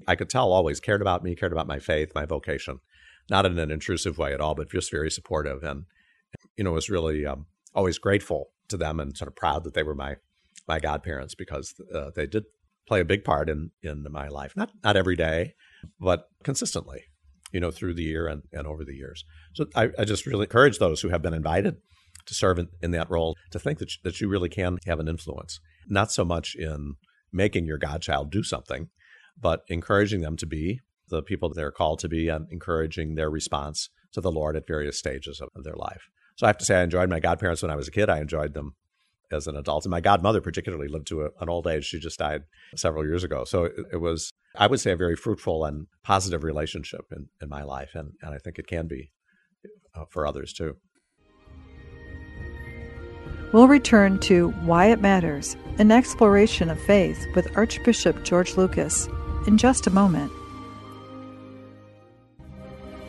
I 0.08 0.15
could 0.15 0.29
tell 0.29 0.51
always 0.51 0.79
cared 0.79 1.01
about 1.01 1.24
me, 1.24 1.36
cared 1.36 1.51
about 1.51 1.67
my 1.67 1.79
faith, 1.79 2.12
my 2.15 2.25
vocation, 2.25 2.79
not 3.29 3.46
in 3.46 3.60
an 3.60 3.70
intrusive 3.70 4.17
way 4.17 4.34
at 4.34 4.41
all, 4.41 4.55
but 4.55 4.72
just 4.72 4.91
very 4.91 5.12
supportive. 5.12 5.63
And 5.63 5.86
you 6.58 6.63
know, 6.63 6.72
was 6.72 6.89
really 6.89 7.25
um, 7.25 7.46
always 7.74 7.98
grateful 7.98 8.48
to 8.70 8.77
them 8.77 9.00
and 9.00 9.15
sort 9.15 9.27
of 9.27 9.36
proud 9.36 9.63
that 9.63 9.74
they 9.74 9.84
were 9.84 9.96
my 9.96 10.15
my 10.67 10.79
godparents 10.79 11.36
because 11.36 11.74
uh, 11.93 12.12
they 12.15 12.25
did 12.25 12.46
play 12.88 13.00
a 13.00 13.05
big 13.05 13.24
part 13.24 13.50
in 13.50 13.72
in 13.84 14.05
my 14.10 14.27
life. 14.27 14.53
Not 14.55 14.72
not 14.84 14.98
every 14.98 15.15
day, 15.15 15.55
but 16.00 16.27
consistently, 16.43 17.03
you 17.51 17.60
know, 17.60 17.72
through 17.72 17.93
the 17.93 18.03
year 18.03 18.27
and, 18.27 18.43
and 18.51 18.67
over 18.67 18.84
the 18.84 18.96
years. 18.96 19.25
So 19.53 19.65
I, 19.75 19.89
I 19.98 20.05
just 20.05 20.25
really 20.25 20.43
encourage 20.43 20.79
those 20.79 21.01
who 21.01 21.10
have 21.10 21.22
been 21.22 21.34
invited 21.34 21.77
to 22.25 22.34
serve 22.34 22.60
in, 22.60 22.70
in 22.81 22.91
that 22.91 23.10
role 23.10 23.36
to 23.51 23.60
think 23.60 23.79
that 23.79 23.91
you, 23.91 23.98
that 24.03 24.22
you 24.22 24.27
really 24.27 24.50
can 24.50 24.77
have 24.86 25.00
an 25.00 25.08
influence, 25.08 25.60
not 25.88 26.12
so 26.12 26.24
much 26.24 26.55
in 26.55 26.96
making 27.31 27.65
your 27.65 27.77
godchild 27.77 28.31
do 28.31 28.43
something, 28.43 28.89
but 29.39 29.62
encouraging 29.67 30.22
them 30.22 30.38
to 30.38 30.46
be 30.46 30.81
the 31.10 31.22
people 31.22 31.50
that 31.50 31.55
they're 31.55 31.72
called 31.72 32.00
to 32.00 32.10
be 32.10 32.29
and 32.29 32.48
encouraging 32.51 33.15
their 33.15 33.29
response 33.29 33.89
to 34.13 34.22
the 34.22 34.31
Lord 34.31 34.55
at 34.55 34.67
various 34.67 34.98
stages 34.98 35.41
of, 35.41 35.50
of 35.55 35.63
their 35.63 35.75
life. 35.75 36.10
So 36.36 36.46
I 36.46 36.50
have 36.50 36.58
to 36.58 36.65
say, 36.65 36.79
I 36.79 36.84
enjoyed 36.84 37.10
my 37.10 37.20
godparents 37.20 37.62
when 37.62 37.72
I 37.72 37.75
was 37.75 37.88
a 37.88 37.91
kid. 37.91 38.10
I 38.10 38.20
enjoyed 38.20 38.53
them 38.53 38.75
as 39.31 39.48
an 39.48 39.55
adult. 39.55 39.86
And 39.86 39.91
my 39.91 40.01
godmother, 40.01 40.41
particularly, 40.41 40.88
lived 40.88 41.08
to 41.08 41.24
a, 41.24 41.29
an 41.39 41.50
old 41.50 41.67
age. 41.67 41.86
She 41.86 42.00
just 42.00 42.20
died 42.20 42.43
several 42.75 43.05
years 43.05 43.24
ago. 43.24 43.43
So 43.46 43.65
it, 43.65 43.74
it, 43.93 43.98
was, 43.98 44.31
I 44.55 44.67
would 44.67 44.79
say, 44.79 44.91
a 44.91 44.98
very 44.98 45.15
fruitful 45.15 45.63
and 45.65 45.88
positive 46.03 46.43
relationship 46.43 47.05
in, 47.12 47.27
in 47.41 47.50
my 47.50 47.63
life. 47.63 47.91
And, 47.93 48.13
and 48.22 48.34
I 48.34 48.38
think 48.38 48.60
it 48.60 48.67
can 48.67 48.88
be 48.88 49.12
uh, 49.96 50.05
for 50.10 50.27
others 50.27 50.53
too. 50.53 50.77
We'll 53.53 53.67
return 53.67 54.20
to 54.20 54.50
Why 54.62 54.88
It 54.88 55.01
Matters, 55.01 55.58
an 55.77 55.91
exploration 55.91 56.70
of 56.70 56.79
faith 56.81 57.25
with 57.36 57.55
Archbishop 57.58 58.24
George 58.24 58.55
Lucas 58.55 59.10
in 59.46 59.58
just 59.58 59.88
a 59.88 59.89
moment. 59.89 60.31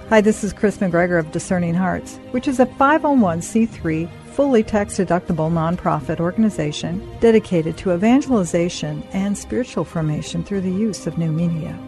Hi, 0.09 0.21
this 0.21 0.43
is 0.43 0.53
Kris 0.53 0.79
McGregor 0.79 1.19
of 1.19 1.31
Discerning 1.33 1.75
Hearts, 1.75 2.19
which 2.33 2.49
is 2.49 2.59
a 2.61 2.67
501c3 2.67 4.11
fully 4.33 4.63
tax 4.63 4.97
deductible 4.97 5.51
nonprofit 5.51 6.19
organization 6.19 7.07
dedicated 7.21 7.77
to 7.77 7.93
evangelization 7.93 9.03
and 9.13 9.37
spiritual 9.37 9.85
formation 9.85 10.43
through 10.43 10.63
the 10.63 10.71
use 10.71 11.07
of 11.07 11.19
new 11.19 11.31
media. 11.31 11.79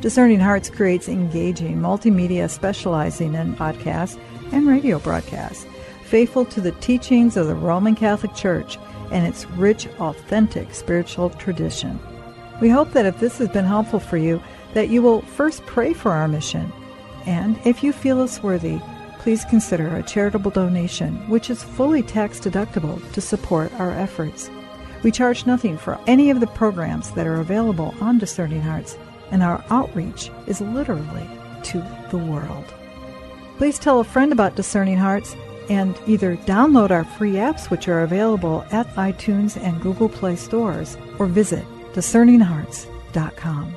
Discerning 0.00 0.40
Hearts 0.40 0.70
creates 0.70 1.08
engaging 1.08 1.76
multimedia 1.76 2.48
specializing 2.48 3.34
in 3.34 3.54
podcasts 3.54 4.18
and 4.52 4.66
radio 4.66 4.98
broadcasts, 4.98 5.66
faithful 6.04 6.46
to 6.46 6.62
the 6.62 6.72
teachings 6.72 7.36
of 7.36 7.46
the 7.46 7.54
Roman 7.54 7.94
Catholic 7.94 8.34
Church 8.34 8.78
and 9.10 9.26
its 9.26 9.44
rich, 9.50 9.86
authentic 10.00 10.74
spiritual 10.74 11.28
tradition. 11.30 12.00
We 12.60 12.70
hope 12.70 12.92
that 12.92 13.06
if 13.06 13.20
this 13.20 13.36
has 13.38 13.48
been 13.48 13.66
helpful 13.66 14.00
for 14.00 14.16
you, 14.16 14.42
that 14.72 14.88
you 14.88 15.02
will 15.02 15.20
first 15.22 15.64
pray 15.66 15.92
for 15.92 16.10
our 16.10 16.26
mission, 16.26 16.72
and 17.26 17.58
if 17.66 17.84
you 17.84 17.92
feel 17.92 18.20
us 18.20 18.42
worthy, 18.42 18.80
please 19.22 19.44
consider 19.44 19.96
a 19.96 20.02
charitable 20.02 20.50
donation, 20.50 21.14
which 21.28 21.48
is 21.48 21.62
fully 21.62 22.02
tax 22.02 22.40
deductible 22.40 23.00
to 23.12 23.20
support 23.20 23.72
our 23.74 23.92
efforts. 23.92 24.50
We 25.04 25.12
charge 25.12 25.46
nothing 25.46 25.78
for 25.78 25.98
any 26.08 26.30
of 26.30 26.40
the 26.40 26.48
programs 26.48 27.12
that 27.12 27.26
are 27.26 27.40
available 27.40 27.94
on 28.00 28.18
Discerning 28.18 28.60
Hearts, 28.60 28.98
and 29.30 29.42
our 29.42 29.64
outreach 29.70 30.30
is 30.48 30.60
literally 30.60 31.28
to 31.62 31.78
the 32.10 32.18
world. 32.18 32.64
Please 33.58 33.78
tell 33.78 34.00
a 34.00 34.04
friend 34.04 34.32
about 34.32 34.56
Discerning 34.56 34.98
Hearts 34.98 35.36
and 35.70 35.96
either 36.08 36.36
download 36.38 36.90
our 36.90 37.04
free 37.04 37.34
apps, 37.34 37.70
which 37.70 37.86
are 37.86 38.02
available 38.02 38.64
at 38.72 38.92
iTunes 38.96 39.56
and 39.56 39.80
Google 39.80 40.08
Play 40.08 40.34
stores, 40.34 40.96
or 41.20 41.26
visit 41.26 41.64
discerninghearts.com 41.92 43.76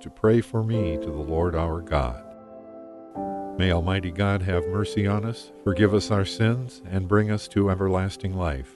to 0.00 0.10
pray 0.10 0.40
for 0.40 0.62
me 0.62 0.96
to 0.96 1.06
the 1.06 1.12
Lord 1.12 1.54
our 1.54 1.80
God. 1.80 2.24
May 3.58 3.72
Almighty 3.72 4.12
God 4.12 4.42
have 4.42 4.66
mercy 4.68 5.06
on 5.06 5.24
us, 5.24 5.50
forgive 5.64 5.92
us 5.92 6.10
our 6.12 6.24
sins, 6.24 6.80
and 6.88 7.08
bring 7.08 7.30
us 7.30 7.48
to 7.48 7.70
everlasting 7.70 8.34
life. 8.34 8.72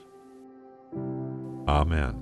Amen. 1.67 2.19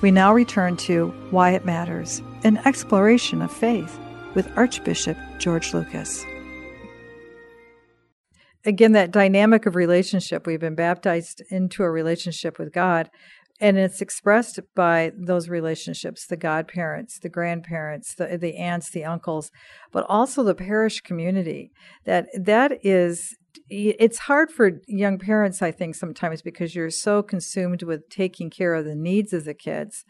We 0.00 0.10
now 0.10 0.32
return 0.32 0.76
to 0.78 1.08
Why 1.30 1.50
It 1.50 1.64
Matters, 1.64 2.22
an 2.42 2.56
exploration 2.66 3.40
of 3.40 3.52
faith 3.52 4.00
with 4.34 4.50
Archbishop 4.56 5.16
George 5.38 5.74
Lucas. 5.74 6.24
Again, 8.64 8.92
that 8.92 9.10
dynamic 9.10 9.66
of 9.66 9.74
relationship, 9.74 10.46
we've 10.46 10.60
been 10.60 10.76
baptized 10.76 11.42
into 11.50 11.82
a 11.82 11.90
relationship 11.90 12.58
with 12.58 12.72
God, 12.72 13.10
and 13.62 13.78
it's 13.78 14.00
expressed 14.00 14.58
by 14.74 15.12
those 15.16 15.48
relationships 15.48 16.26
the 16.26 16.36
godparents 16.36 17.18
the 17.18 17.28
grandparents 17.28 18.14
the, 18.14 18.36
the 18.36 18.56
aunts 18.56 18.90
the 18.90 19.04
uncles 19.04 19.50
but 19.92 20.04
also 20.08 20.42
the 20.42 20.54
parish 20.54 21.00
community 21.00 21.70
that 22.04 22.26
that 22.34 22.72
is 22.84 23.36
it's 23.68 24.18
hard 24.20 24.50
for 24.50 24.80
young 24.86 25.18
parents 25.18 25.62
i 25.62 25.70
think 25.70 25.94
sometimes 25.94 26.42
because 26.42 26.74
you're 26.74 26.90
so 26.90 27.22
consumed 27.22 27.82
with 27.82 28.08
taking 28.08 28.50
care 28.50 28.74
of 28.74 28.84
the 28.84 28.96
needs 28.96 29.32
of 29.32 29.44
the 29.44 29.54
kids 29.54 30.04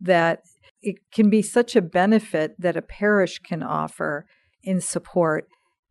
that 0.00 0.42
it 0.82 0.96
can 1.12 1.30
be 1.30 1.42
such 1.42 1.74
a 1.74 1.82
benefit 1.82 2.54
that 2.60 2.76
a 2.76 2.82
parish 2.82 3.38
can 3.38 3.62
offer 3.62 4.26
in 4.62 4.80
support 4.80 5.48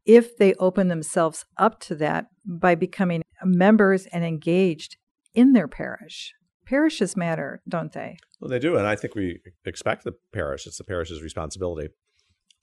if 0.08 0.38
they 0.38 0.56
open 0.56 0.88
themselves 0.88 1.46
up 1.58 1.80
to 1.82 1.96
that 1.96 2.26
by 2.44 2.74
becoming 2.74 3.22
members 3.44 4.08
and 4.08 4.26
engaged 4.26 4.98
in 5.36 5.54
their 5.54 5.68
parish 5.68 6.34
parishes 6.68 7.16
matter, 7.16 7.62
don't 7.68 7.94
they? 7.94 8.18
Well, 8.40 8.50
they 8.50 8.60
do. 8.60 8.76
And 8.76 8.86
I 8.86 8.96
think 8.96 9.16
we 9.16 9.40
expect 9.66 10.04
the 10.04 10.14
parish, 10.34 10.68
it's 10.68 10.78
the 10.78 10.84
parish's 10.84 11.24
responsibility 11.24 11.90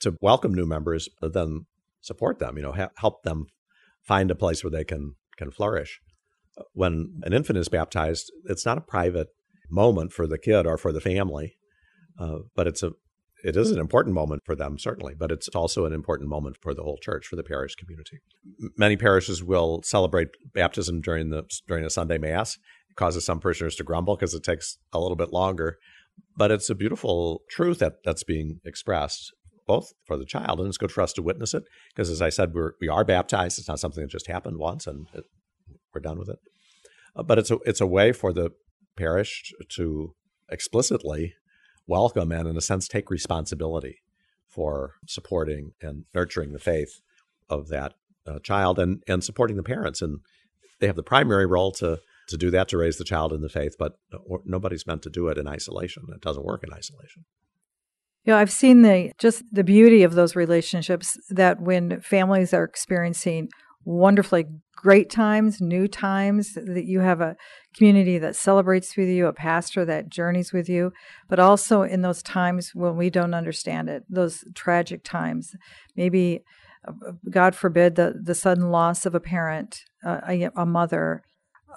to 0.01 0.17
welcome 0.21 0.55
new 0.55 0.67
members, 0.67 1.09
but 1.21 1.33
then 1.33 1.67
support 2.01 2.39
them, 2.39 2.57
you 2.57 2.63
know, 2.63 2.73
ha- 2.73 2.91
help 2.99 3.23
them 3.23 3.47
find 4.03 4.31
a 4.31 4.37
place 4.37 4.63
where 4.63 4.71
they 4.71 4.85
can 4.85 5.15
can 5.37 5.51
flourish. 5.51 6.01
When 6.73 7.21
an 7.25 7.33
infant 7.33 7.59
is 7.59 7.69
baptized, 7.69 8.31
it's 8.45 8.67
not 8.67 8.79
a 8.79 8.83
private 8.83 9.29
moment 9.71 10.13
for 10.13 10.27
the 10.29 10.39
kid 10.39 10.67
or 10.67 10.79
for 10.79 10.93
the 10.93 11.01
family, 11.01 11.57
uh, 12.21 12.39
but 12.55 12.69
it's 12.69 12.83
a 12.83 12.93
it 13.45 13.59
is 13.59 13.71
an 13.71 13.79
important 13.79 14.15
moment 14.15 14.43
for 14.47 14.57
them 14.57 14.79
certainly, 14.79 15.15
but 15.15 15.31
it's 15.31 15.49
also 15.49 15.85
an 15.85 15.93
important 15.93 16.31
moment 16.31 16.57
for 16.63 16.73
the 16.73 16.83
whole 16.83 16.97
church, 16.97 17.27
for 17.27 17.37
the 17.37 17.43
parish 17.43 17.75
community. 17.75 18.19
Many 18.79 18.97
parishes 18.97 19.45
will 19.45 19.83
celebrate 19.85 20.29
baptism 20.55 21.03
during 21.03 21.29
the 21.29 21.45
during 21.69 21.85
a 21.85 21.91
Sunday 21.91 22.17
mass, 22.17 22.57
It 22.89 22.97
causes 22.97 23.25
some 23.25 23.41
parishioners 23.41 23.77
to 23.77 23.85
grumble 23.85 24.17
because 24.17 24.33
it 24.33 24.43
takes 24.43 24.79
a 24.95 24.99
little 24.99 25.17
bit 25.17 25.31
longer. 25.31 25.77
But 26.37 26.51
it's 26.51 26.71
a 26.71 26.75
beautiful 26.75 27.43
truth 27.51 27.81
that 27.81 27.97
that's 28.03 28.25
being 28.25 28.61
expressed 28.65 29.33
both 29.67 29.93
for 30.07 30.17
the 30.17 30.27
child 30.27 30.59
and 30.59 30.69
it's 30.69 30.79
good 30.79 30.93
for 30.93 31.03
us 31.03 31.13
to 31.15 31.23
witness 31.23 31.55
it 31.55 31.65
because 31.95 32.11
as 32.11 32.21
I 32.21 32.29
said 32.29 32.53
we're 32.53 32.73
we 32.83 32.89
are 32.89 33.03
baptized 33.03 33.59
it's 33.59 33.67
not 33.67 33.81
something 33.81 34.03
that 34.03 34.11
just 34.11 34.27
happened 34.27 34.59
once 34.59 34.87
and 34.87 35.07
it, 35.15 35.25
we're 35.95 36.03
done 36.03 36.19
with 36.19 36.29
it 36.29 36.39
uh, 37.17 37.23
but 37.23 37.39
it's 37.39 37.51
a 37.51 37.57
it's 37.65 37.81
a 37.81 37.87
way 37.87 38.13
for 38.13 38.31
the 38.35 38.51
parish 38.95 39.55
to 39.71 40.15
explicitly 40.51 41.33
welcome 41.87 42.33
and 42.33 42.49
in 42.49 42.57
a 42.57 42.61
sense 42.61 42.89
take 42.89 43.11
responsibility 43.11 43.99
for 44.49 44.95
supporting 45.07 45.73
and 45.83 46.05
nurturing 46.15 46.53
the 46.53 46.59
faith 46.59 47.01
of 47.49 47.69
that 47.69 47.95
uh, 48.27 48.39
child 48.39 48.79
and 48.79 49.03
and 49.07 49.23
supporting 49.23 49.57
the 49.57 49.63
parents 49.63 50.01
and 50.01 50.21
they 50.81 50.87
have 50.87 50.97
the 50.97 51.03
primary 51.03 51.47
role 51.47 51.73
to 51.73 52.01
to 52.29 52.37
do 52.37 52.51
that 52.51 52.69
to 52.69 52.79
raise 52.79 52.97
the 52.97 53.05
child 53.05 53.33
in 53.33 53.43
the 53.43 53.49
faith, 53.49 53.77
but 53.79 53.99
nobody's 54.45 54.87
meant 54.87 55.03
to 55.03 55.11
do 55.11 55.29
it 55.29 55.39
in 55.39 55.47
isolation. 55.47 56.05
It 56.15 56.21
doesn't 56.21 56.45
work 56.45 56.65
in 56.65 56.73
isolation. 56.73 57.25
Yeah, 58.25 58.39
I've 58.39 58.51
seen 58.51 58.83
the 58.83 59.13
just 59.19 59.43
the 59.53 59.65
beauty 59.65 60.03
of 60.03 60.15
those 60.15 60.35
relationships 60.35 61.19
that 61.29 61.61
when 61.61 62.01
families 62.01 62.55
are 62.55 62.65
experiencing 62.65 63.49
wonderfully 63.85 64.47
great 64.85 65.09
times, 65.09 65.63
new 65.63 65.89
times, 65.89 66.53
that 66.53 66.85
you 66.85 67.01
have 67.01 67.23
a 67.23 67.35
community 67.75 68.19
that 68.19 68.37
celebrates 68.37 68.99
with 68.99 69.09
you, 69.09 69.27
a 69.27 69.33
pastor 69.33 69.83
that 69.83 70.11
journeys 70.11 70.53
with 70.53 70.69
you, 70.69 70.93
but 71.27 71.39
also 71.39 71.81
in 71.81 72.03
those 72.03 72.23
times 72.23 72.73
when 72.75 72.95
we 72.95 73.09
don't 73.09 73.33
understand 73.33 73.89
it, 73.89 74.05
those 74.11 74.45
tragic 74.55 75.03
times, 75.03 75.57
maybe 75.97 76.45
uh, 76.87 77.13
God 77.31 77.55
forbid 77.55 77.95
the, 77.95 78.13
the 78.23 78.35
sudden 78.35 78.71
loss 78.71 79.07
of 79.07 79.15
a 79.15 79.21
parent, 79.21 79.81
uh, 80.05 80.21
a, 80.29 80.51
a 80.55 80.67
mother, 80.67 81.23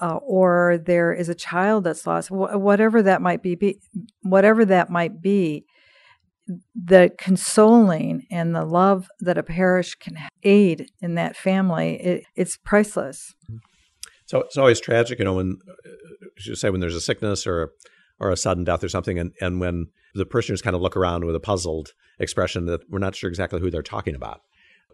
uh, 0.02 0.18
or 0.18 0.78
there 0.78 1.14
is 1.14 1.30
a 1.30 1.34
child 1.34 1.86
that's 1.86 2.06
lost, 2.06 2.28
wh- 2.28 2.60
whatever 2.60 3.02
that 3.02 3.22
might 3.22 3.42
be, 3.42 3.56
be, 3.56 3.80
whatever 4.22 4.66
that 4.66 4.90
might 4.90 5.22
be, 5.22 5.66
the 6.76 7.12
consoling 7.18 8.26
and 8.32 8.56
the 8.56 8.66
love 8.66 9.08
that 9.20 9.38
a 9.38 9.44
parish 9.44 9.96
can 9.96 10.18
aid 10.44 10.90
in 11.02 11.16
that 11.16 11.36
family, 11.36 11.96
it, 12.02 12.24
it's 12.36 12.58
priceless. 12.58 13.34
So 14.26 14.42
it's 14.42 14.58
always 14.58 14.80
tragic, 14.80 15.20
you 15.20 15.26
know, 15.26 15.36
when 15.36 15.58
uh, 15.70 15.92
you 16.46 16.56
say 16.56 16.70
when 16.70 16.82
there's 16.82 16.96
a 16.96 17.02
sickness 17.02 17.48
or 17.48 17.72
or 18.20 18.32
a 18.32 18.38
sudden 18.38 18.64
death 18.64 18.84
or 18.84 18.90
something, 18.90 19.20
and, 19.20 19.32
and 19.40 19.60
when 19.60 19.88
the 20.16 20.26
parishioners 20.26 20.62
kind 20.62 20.76
of 20.76 20.82
look 20.82 20.98
around 20.98 21.24
with 21.24 21.36
a 21.36 21.40
puzzled 21.40 21.94
expression 22.20 22.66
that 22.66 22.82
we're 22.90 22.98
not 22.98 23.16
sure 23.16 23.30
exactly 23.30 23.60
who 23.60 23.70
they're 23.70 23.84
talking 23.84 24.16
about. 24.16 24.42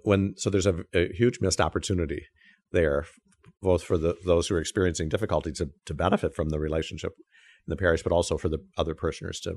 When 0.04 0.34
so 0.38 0.50
there's 0.50 0.66
a, 0.66 0.84
a 0.94 1.14
huge 1.14 1.40
missed 1.40 1.62
opportunity 1.62 2.26
there 2.72 3.06
both 3.62 3.84
for 3.84 3.98
the, 3.98 4.16
those 4.26 4.48
who 4.48 4.56
are 4.56 4.60
experiencing 4.60 5.10
difficulty 5.10 5.52
to, 5.54 5.70
to 5.86 5.94
benefit 5.94 6.36
from 6.36 6.50
the 6.50 6.60
relationship 6.60 7.14
in 7.66 7.72
the 7.72 7.78
parish, 7.78 8.04
but 8.04 8.12
also 8.12 8.38
for 8.38 8.50
the 8.50 8.60
other 8.78 8.94
parishioners 8.94 9.40
to 9.40 9.56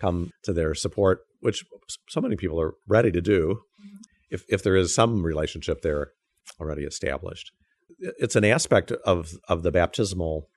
come 0.00 0.30
to 0.42 0.52
their 0.52 0.74
support, 0.74 1.20
which 1.40 1.64
so 2.08 2.20
many 2.20 2.36
people 2.36 2.60
are 2.60 2.74
ready 2.86 3.10
to 3.10 3.20
do 3.20 3.60
mm-hmm. 3.80 3.96
if, 4.30 4.44
if 4.48 4.62
there 4.62 4.76
is 4.76 4.94
some 4.94 5.22
relationship 5.22 5.82
there 5.82 6.12
already 6.60 6.84
established. 6.84 7.52
It's 7.98 8.36
an 8.36 8.44
aspect 8.44 8.92
of, 9.04 9.32
of 9.48 9.62
the 9.62 9.70
baptismal 9.70 10.48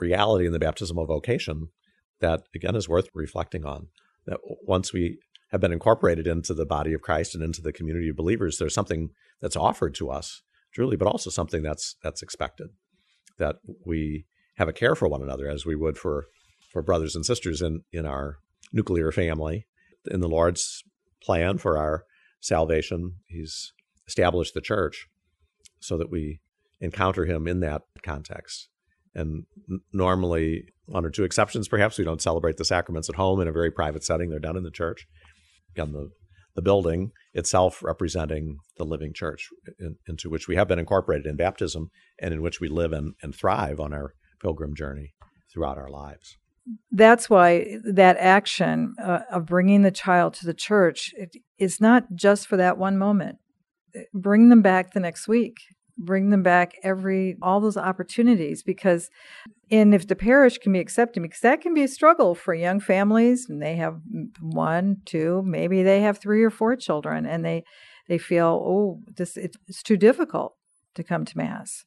reality 0.00 0.46
and 0.46 0.54
the 0.54 0.58
baptismal 0.58 1.06
vocation 1.06 1.68
that, 2.20 2.42
again, 2.54 2.74
is 2.74 2.88
worth 2.88 3.08
reflecting 3.14 3.64
on. 3.64 3.88
That 4.26 4.38
once 4.62 4.92
we 4.92 5.18
have 5.50 5.60
been 5.60 5.72
incorporated 5.72 6.26
into 6.26 6.54
the 6.54 6.66
body 6.66 6.92
of 6.94 7.02
Christ 7.02 7.34
and 7.34 7.44
into 7.44 7.60
the 7.60 7.72
community 7.72 8.08
of 8.08 8.16
believers, 8.16 8.56
there's 8.58 8.74
something 8.74 9.10
that's 9.40 9.56
offered 9.56 9.94
to 9.96 10.10
us 10.10 10.42
truly, 10.72 10.96
but 10.96 11.06
also 11.06 11.30
something 11.30 11.62
that's 11.62 11.96
that's 12.02 12.22
expected. 12.22 12.68
That 13.38 13.56
we 13.84 14.26
have 14.56 14.68
a 14.68 14.72
care 14.72 14.94
for 14.94 15.08
one 15.08 15.22
another 15.22 15.48
as 15.48 15.66
we 15.66 15.76
would 15.76 15.98
for 15.98 16.26
for 16.72 16.82
brothers 16.82 17.14
and 17.14 17.24
sisters 17.24 17.60
in 17.60 17.82
in 17.92 18.06
our 18.06 18.38
nuclear 18.72 19.12
family. 19.12 19.66
In 20.10 20.20
the 20.20 20.28
Lord's 20.28 20.82
plan 21.22 21.58
for 21.58 21.78
our 21.78 22.04
salvation, 22.40 23.16
He's 23.26 23.72
established 24.06 24.54
the 24.54 24.60
church 24.60 25.06
so 25.80 25.96
that 25.98 26.10
we 26.10 26.40
encounter 26.80 27.24
Him 27.24 27.46
in 27.46 27.60
that 27.60 27.82
context. 28.02 28.68
And 29.14 29.44
normally, 29.92 30.64
one 30.86 31.04
or 31.04 31.10
two 31.10 31.24
exceptions, 31.24 31.68
perhaps, 31.68 31.98
we 31.98 32.04
don't 32.04 32.22
celebrate 32.22 32.56
the 32.56 32.64
sacraments 32.64 33.08
at 33.08 33.14
home 33.14 33.40
in 33.40 33.48
a 33.48 33.52
very 33.52 33.70
private 33.70 34.04
setting. 34.04 34.28
They're 34.28 34.40
done 34.40 34.56
in 34.56 34.64
the 34.64 34.70
church. 34.70 35.06
Again, 35.74 35.92
the 35.92 36.10
the 36.54 36.62
building 36.62 37.10
itself 37.32 37.82
representing 37.82 38.58
the 38.76 38.84
living 38.84 39.12
church 39.12 39.48
in, 39.78 39.96
into 40.06 40.30
which 40.30 40.48
we 40.48 40.56
have 40.56 40.68
been 40.68 40.78
incorporated 40.78 41.26
in 41.26 41.36
baptism 41.36 41.90
and 42.20 42.32
in 42.32 42.42
which 42.42 42.60
we 42.60 42.68
live 42.68 42.92
and, 42.92 43.14
and 43.22 43.34
thrive 43.34 43.80
on 43.80 43.92
our 43.92 44.14
pilgrim 44.40 44.74
journey 44.74 45.14
throughout 45.52 45.78
our 45.78 45.90
lives. 45.90 46.36
That's 46.90 47.28
why 47.28 47.78
that 47.84 48.16
action 48.18 48.94
uh, 49.02 49.20
of 49.30 49.46
bringing 49.46 49.82
the 49.82 49.90
child 49.90 50.34
to 50.34 50.46
the 50.46 50.54
church 50.54 51.12
is 51.58 51.80
not 51.80 52.14
just 52.14 52.46
for 52.46 52.56
that 52.56 52.78
one 52.78 52.96
moment. 52.96 53.38
Bring 54.12 54.48
them 54.48 54.62
back 54.62 54.92
the 54.92 55.00
next 55.00 55.28
week. 55.28 55.58
bring 55.96 56.30
them 56.30 56.42
back 56.42 56.74
every 56.82 57.36
all 57.40 57.60
those 57.60 57.76
opportunities 57.76 58.62
because 58.62 59.10
and 59.70 59.94
if 59.94 60.06
the 60.06 60.16
parish 60.16 60.58
can 60.58 60.72
be 60.72 60.80
accepting 60.80 61.22
because 61.22 61.40
that 61.40 61.60
can 61.60 61.74
be 61.74 61.82
a 61.82 61.88
struggle 61.88 62.34
for 62.34 62.54
young 62.54 62.80
families 62.80 63.48
and 63.48 63.62
they 63.62 63.76
have 63.76 64.00
one 64.40 64.96
two 65.04 65.42
maybe 65.44 65.82
they 65.82 66.00
have 66.00 66.18
three 66.18 66.42
or 66.42 66.50
four 66.50 66.74
children 66.74 67.26
and 67.26 67.44
they 67.44 67.62
they 68.08 68.18
feel 68.18 68.60
oh 68.64 69.00
this 69.16 69.36
it's 69.36 69.82
too 69.82 69.96
difficult 69.96 70.54
to 70.94 71.04
come 71.04 71.24
to 71.24 71.36
mass 71.36 71.84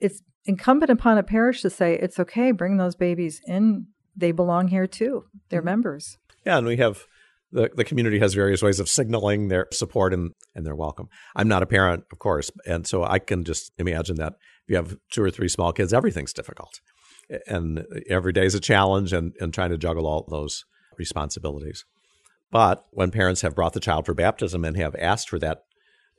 it's 0.00 0.22
incumbent 0.46 0.90
upon 0.90 1.18
a 1.18 1.22
parish 1.22 1.60
to 1.60 1.70
say 1.70 1.94
it's 1.94 2.18
okay 2.18 2.50
bring 2.50 2.76
those 2.78 2.96
babies 2.96 3.40
in 3.46 3.86
they 4.16 4.32
belong 4.32 4.68
here 4.68 4.86
too 4.86 5.24
they're 5.48 5.60
mm-hmm. 5.60 5.66
members 5.66 6.18
yeah 6.44 6.58
and 6.58 6.66
we 6.66 6.76
have 6.76 7.06
the, 7.54 7.70
the 7.74 7.84
community 7.84 8.18
has 8.18 8.34
various 8.34 8.62
ways 8.62 8.80
of 8.80 8.88
signaling 8.88 9.46
their 9.46 9.68
support 9.72 10.12
and, 10.12 10.32
and 10.56 10.66
their 10.66 10.74
welcome. 10.74 11.08
I'm 11.36 11.46
not 11.46 11.62
a 11.62 11.66
parent, 11.66 12.02
of 12.10 12.18
course, 12.18 12.50
and 12.66 12.84
so 12.84 13.04
I 13.04 13.20
can 13.20 13.44
just 13.44 13.70
imagine 13.78 14.16
that 14.16 14.32
if 14.32 14.70
you 14.70 14.76
have 14.76 14.96
two 15.12 15.22
or 15.22 15.30
three 15.30 15.48
small 15.48 15.72
kids, 15.72 15.92
everything's 15.92 16.32
difficult. 16.32 16.80
And 17.46 17.86
every 18.10 18.32
day 18.32 18.44
is 18.44 18.56
a 18.56 18.60
challenge 18.60 19.12
and, 19.12 19.34
and 19.40 19.54
trying 19.54 19.70
to 19.70 19.78
juggle 19.78 20.06
all 20.06 20.26
those 20.28 20.64
responsibilities. 20.98 21.84
But 22.50 22.84
when 22.90 23.12
parents 23.12 23.42
have 23.42 23.54
brought 23.54 23.72
the 23.72 23.80
child 23.80 24.04
for 24.04 24.14
baptism 24.14 24.64
and 24.64 24.76
have 24.76 24.96
asked 24.96 25.28
for 25.28 25.38
that 25.38 25.62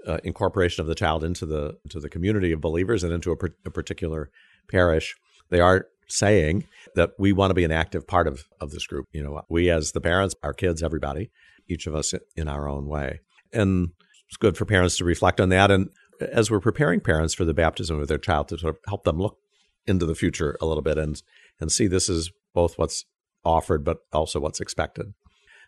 uh, 0.07 0.19
incorporation 0.23 0.81
of 0.81 0.87
the 0.87 0.95
child 0.95 1.23
into 1.23 1.45
the 1.45 1.77
into 1.83 1.99
the 1.99 2.09
community 2.09 2.51
of 2.51 2.61
believers 2.61 3.03
and 3.03 3.11
into 3.11 3.31
a, 3.31 3.37
a 3.65 3.71
particular 3.71 4.29
parish, 4.69 5.15
they 5.49 5.59
are 5.59 5.87
saying 6.07 6.65
that 6.95 7.11
we 7.17 7.33
want 7.33 7.51
to 7.51 7.55
be 7.55 7.63
an 7.63 7.71
active 7.71 8.07
part 8.07 8.27
of, 8.27 8.45
of 8.59 8.71
this 8.71 8.85
group. 8.87 9.05
You 9.11 9.23
know, 9.23 9.41
we 9.49 9.69
as 9.69 9.91
the 9.91 10.01
parents, 10.01 10.35
our 10.43 10.53
kids, 10.53 10.83
everybody, 10.83 11.31
each 11.67 11.87
of 11.87 11.95
us 11.95 12.13
in 12.35 12.47
our 12.47 12.67
own 12.67 12.87
way. 12.87 13.21
And 13.51 13.89
it's 14.27 14.37
good 14.37 14.57
for 14.57 14.65
parents 14.65 14.97
to 14.97 15.05
reflect 15.05 15.39
on 15.39 15.49
that. 15.49 15.71
And 15.71 15.89
as 16.19 16.49
we're 16.49 16.59
preparing 16.59 16.99
parents 16.99 17.33
for 17.33 17.45
the 17.45 17.53
baptism 17.53 17.99
of 17.99 18.07
their 18.07 18.17
child 18.17 18.47
to 18.49 18.57
sort 18.57 18.75
of 18.75 18.79
help 18.87 19.03
them 19.03 19.17
look 19.17 19.37
into 19.85 20.05
the 20.05 20.15
future 20.15 20.57
a 20.61 20.65
little 20.65 20.81
bit 20.81 20.97
and 20.97 21.21
and 21.59 21.71
see 21.71 21.87
this 21.87 22.09
is 22.09 22.31
both 22.53 22.77
what's 22.77 23.05
offered 23.43 23.83
but 23.83 23.99
also 24.11 24.39
what's 24.39 24.59
expected. 24.59 25.13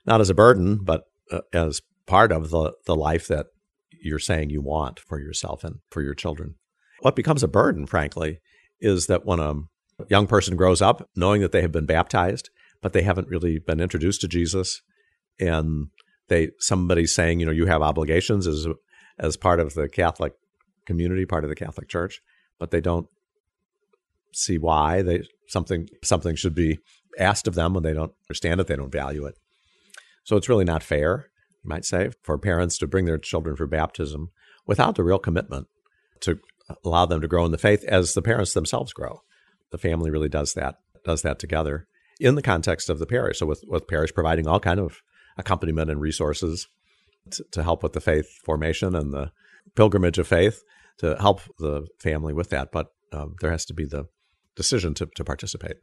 Not 0.06 0.22
as 0.22 0.30
a 0.30 0.36
burden, 0.36 0.80
but 0.84 1.04
uh, 1.32 1.42
as 1.54 1.82
part 2.06 2.32
of 2.32 2.50
the, 2.50 2.74
the 2.86 2.96
life 2.96 3.28
that 3.28 3.48
you're 4.02 4.20
saying 4.20 4.50
you 4.50 4.62
want 4.62 5.00
for 5.00 5.20
yourself 5.20 5.64
and 5.64 5.80
for 5.92 6.02
your 6.02 6.14
children. 6.14 6.56
What 7.02 7.16
becomes 7.16 7.44
a 7.44 7.48
burden, 7.48 7.86
frankly, 7.86 8.40
is 8.80 9.08
that 9.08 9.26
when 9.26 9.40
a 9.40 9.56
young 10.10 10.28
person 10.28 10.56
grows 10.56 10.82
up 10.82 11.10
knowing 11.16 11.42
that 11.42 11.52
they 11.52 11.62
have 11.62 11.72
been 11.72 11.86
baptized, 11.86 12.50
but 12.82 12.94
they 12.94 13.02
haven't 13.02 13.28
really 13.28 13.60
been 13.60 13.80
introduced 13.80 14.22
to 14.22 14.28
Jesus, 14.28 14.82
and 15.40 15.88
they 16.28 16.50
somebody's 16.60 17.14
saying, 17.14 17.40
you 17.40 17.46
know, 17.46 17.52
you 17.52 17.66
have 17.66 17.82
obligations 17.82 18.48
as 18.48 18.68
as 19.20 19.38
part 19.38 19.60
of 19.60 19.74
the 19.74 19.90
Catholic 19.90 20.34
community, 20.86 21.26
part 21.26 21.44
of 21.44 21.50
the 21.50 21.56
Catholic 21.56 21.90
Church, 21.90 22.22
but 22.60 22.72
they 22.72 22.82
don't 22.82 23.08
see 24.34 24.58
why 24.58 25.02
they 25.02 25.24
something 25.48 25.88
something 26.04 26.36
should 26.36 26.56
be 26.56 26.80
asked 27.18 27.48
of 27.48 27.56
them 27.56 27.74
when 27.74 27.84
they 27.84 27.94
don't 27.94 28.14
understand 28.30 28.60
it, 28.60 28.68
they 28.68 28.76
don't 28.76 28.92
value 28.92 29.26
it. 29.26 29.36
So 30.24 30.36
it's 30.36 30.50
really 30.50 30.66
not 30.66 30.84
fair, 30.84 31.30
you 31.64 31.70
might 31.70 31.86
say, 31.86 32.12
for 32.22 32.38
parents 32.38 32.78
to 32.80 32.88
bring 32.88 33.06
their 33.06 33.18
children 33.18 33.56
for 33.56 33.66
baptism 33.66 34.30
without 34.68 34.96
the 34.96 35.04
real 35.04 35.18
commitment 35.18 35.68
to 36.20 36.40
allow 36.86 37.06
them 37.06 37.22
to 37.22 37.28
grow 37.28 37.46
in 37.46 37.52
the 37.52 37.58
faith 37.58 37.84
as 37.86 38.14
the 38.14 38.22
parents 38.22 38.54
themselves 38.54 38.94
grow 38.94 39.22
the 39.72 39.78
family 39.78 40.10
really 40.10 40.30
does 40.30 40.54
that 40.54 40.76
does 41.04 41.22
that 41.22 41.40
together 41.40 41.88
in 42.20 42.36
the 42.36 42.42
context 42.42 42.90
of 42.90 43.00
the 43.00 43.06
parish. 43.06 43.40
So 43.40 43.46
with 43.46 43.64
with 43.68 43.88
parish 43.88 44.14
providing 44.14 44.48
all 44.48 44.60
kind 44.60 44.80
of 44.80 45.02
accompaniment 45.38 45.90
and 45.90 46.02
resources 46.02 46.68
to, 47.32 47.44
to 47.52 47.64
help 47.64 47.84
with 47.84 47.94
the 47.94 48.02
faith 48.02 48.28
formation 48.44 48.96
and 48.96 49.14
the 49.14 49.32
pilgrimage 49.76 50.18
of 50.18 50.28
faith 50.28 50.64
to 50.98 51.16
help 51.20 51.42
the 51.60 51.86
family 52.00 52.34
with 52.34 52.50
that. 52.50 52.72
But 52.72 52.88
um, 53.14 53.36
there 53.42 53.52
has 53.52 53.66
to 53.66 53.74
be 53.74 53.86
the 53.86 54.08
decision 54.56 54.94
to, 54.96 55.08
to 55.16 55.24
participate. 55.24 55.78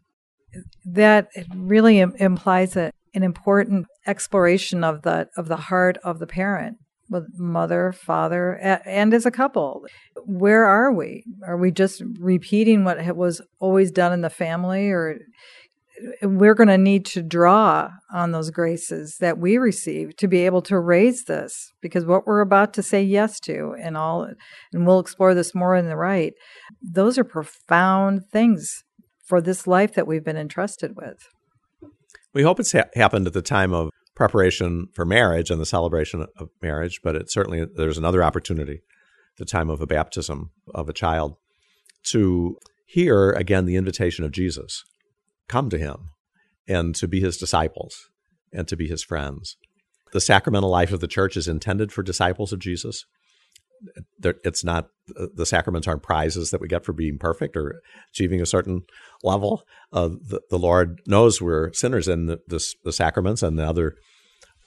That 0.84 1.28
really 1.54 2.00
Im- 2.00 2.14
implies 2.16 2.76
a, 2.76 2.92
an 3.14 3.22
important 3.22 3.86
exploration 4.06 4.84
of 4.84 5.02
the 5.02 5.28
of 5.36 5.48
the 5.48 5.56
heart 5.56 5.98
of 6.04 6.18
the 6.18 6.26
parent 6.26 6.78
with 7.14 7.38
mother, 7.38 7.92
father, 7.92 8.56
and 8.84 9.14
as 9.14 9.24
a 9.24 9.30
couple. 9.30 9.86
Where 10.26 10.66
are 10.66 10.92
we? 10.92 11.24
Are 11.46 11.56
we 11.56 11.70
just 11.70 12.02
repeating 12.18 12.84
what 12.84 13.16
was 13.16 13.40
always 13.60 13.90
done 13.90 14.12
in 14.12 14.20
the 14.20 14.28
family, 14.28 14.90
or 14.90 15.18
we're 16.22 16.54
going 16.54 16.68
to 16.68 16.76
need 16.76 17.06
to 17.06 17.22
draw 17.22 17.88
on 18.12 18.32
those 18.32 18.50
graces 18.50 19.16
that 19.20 19.38
we 19.38 19.56
receive 19.56 20.16
to 20.16 20.28
be 20.28 20.44
able 20.44 20.60
to 20.62 20.78
raise 20.78 21.24
this? 21.24 21.72
Because 21.80 22.04
what 22.04 22.26
we're 22.26 22.40
about 22.40 22.74
to 22.74 22.82
say 22.82 23.02
yes 23.02 23.40
to, 23.40 23.74
and 23.80 23.96
all, 23.96 24.28
and 24.72 24.86
we'll 24.86 25.00
explore 25.00 25.34
this 25.34 25.54
more 25.54 25.74
in 25.74 25.88
the 25.88 25.96
rite 25.96 26.34
Those 26.82 27.16
are 27.16 27.24
profound 27.24 28.26
things 28.30 28.82
for 29.24 29.40
this 29.40 29.66
life 29.66 29.94
that 29.94 30.06
we've 30.06 30.24
been 30.24 30.36
entrusted 30.36 30.96
with. 30.96 31.16
We 32.34 32.42
hope 32.42 32.58
it's 32.58 32.72
ha- 32.72 32.90
happened 32.94 33.26
at 33.26 33.32
the 33.32 33.42
time 33.42 33.72
of 33.72 33.90
preparation 34.14 34.88
for 34.92 35.04
marriage 35.04 35.50
and 35.50 35.60
the 35.60 35.66
celebration 35.66 36.26
of 36.38 36.50
marriage, 36.62 37.00
but 37.02 37.16
it 37.16 37.30
certainly 37.30 37.64
there's 37.64 37.98
another 37.98 38.22
opportunity, 38.22 38.80
the 39.38 39.44
time 39.44 39.68
of 39.68 39.80
a 39.80 39.86
baptism 39.86 40.50
of 40.74 40.88
a 40.88 40.92
child, 40.92 41.36
to 42.04 42.58
hear 42.86 43.32
again 43.32 43.64
the 43.64 43.76
invitation 43.76 44.24
of 44.24 44.32
Jesus, 44.32 44.84
come 45.48 45.68
to 45.70 45.78
him, 45.78 46.10
and 46.68 46.94
to 46.94 47.08
be 47.08 47.20
his 47.20 47.36
disciples 47.36 48.08
and 48.52 48.68
to 48.68 48.76
be 48.76 48.88
his 48.88 49.02
friends. 49.02 49.56
The 50.12 50.20
sacramental 50.20 50.70
life 50.70 50.92
of 50.92 51.00
the 51.00 51.08
church 51.08 51.36
is 51.36 51.48
intended 51.48 51.90
for 51.90 52.02
disciples 52.02 52.52
of 52.52 52.60
Jesus. 52.60 53.04
It's 54.22 54.64
not 54.64 54.88
the 55.06 55.46
sacraments 55.46 55.86
aren't 55.86 56.02
prizes 56.02 56.50
that 56.50 56.60
we 56.60 56.68
get 56.68 56.84
for 56.84 56.92
being 56.92 57.18
perfect 57.18 57.56
or 57.56 57.82
achieving 58.10 58.40
a 58.40 58.46
certain 58.46 58.82
level. 59.22 59.62
Uh, 59.92 60.08
the, 60.08 60.40
the, 60.50 60.58
Lord 60.58 61.00
knows 61.06 61.42
we're 61.42 61.72
sinners, 61.72 62.08
and 62.08 62.28
the, 62.28 62.40
the, 62.46 62.64
the 62.84 62.92
sacraments 62.92 63.42
and 63.42 63.58
the 63.58 63.66
other 63.66 63.96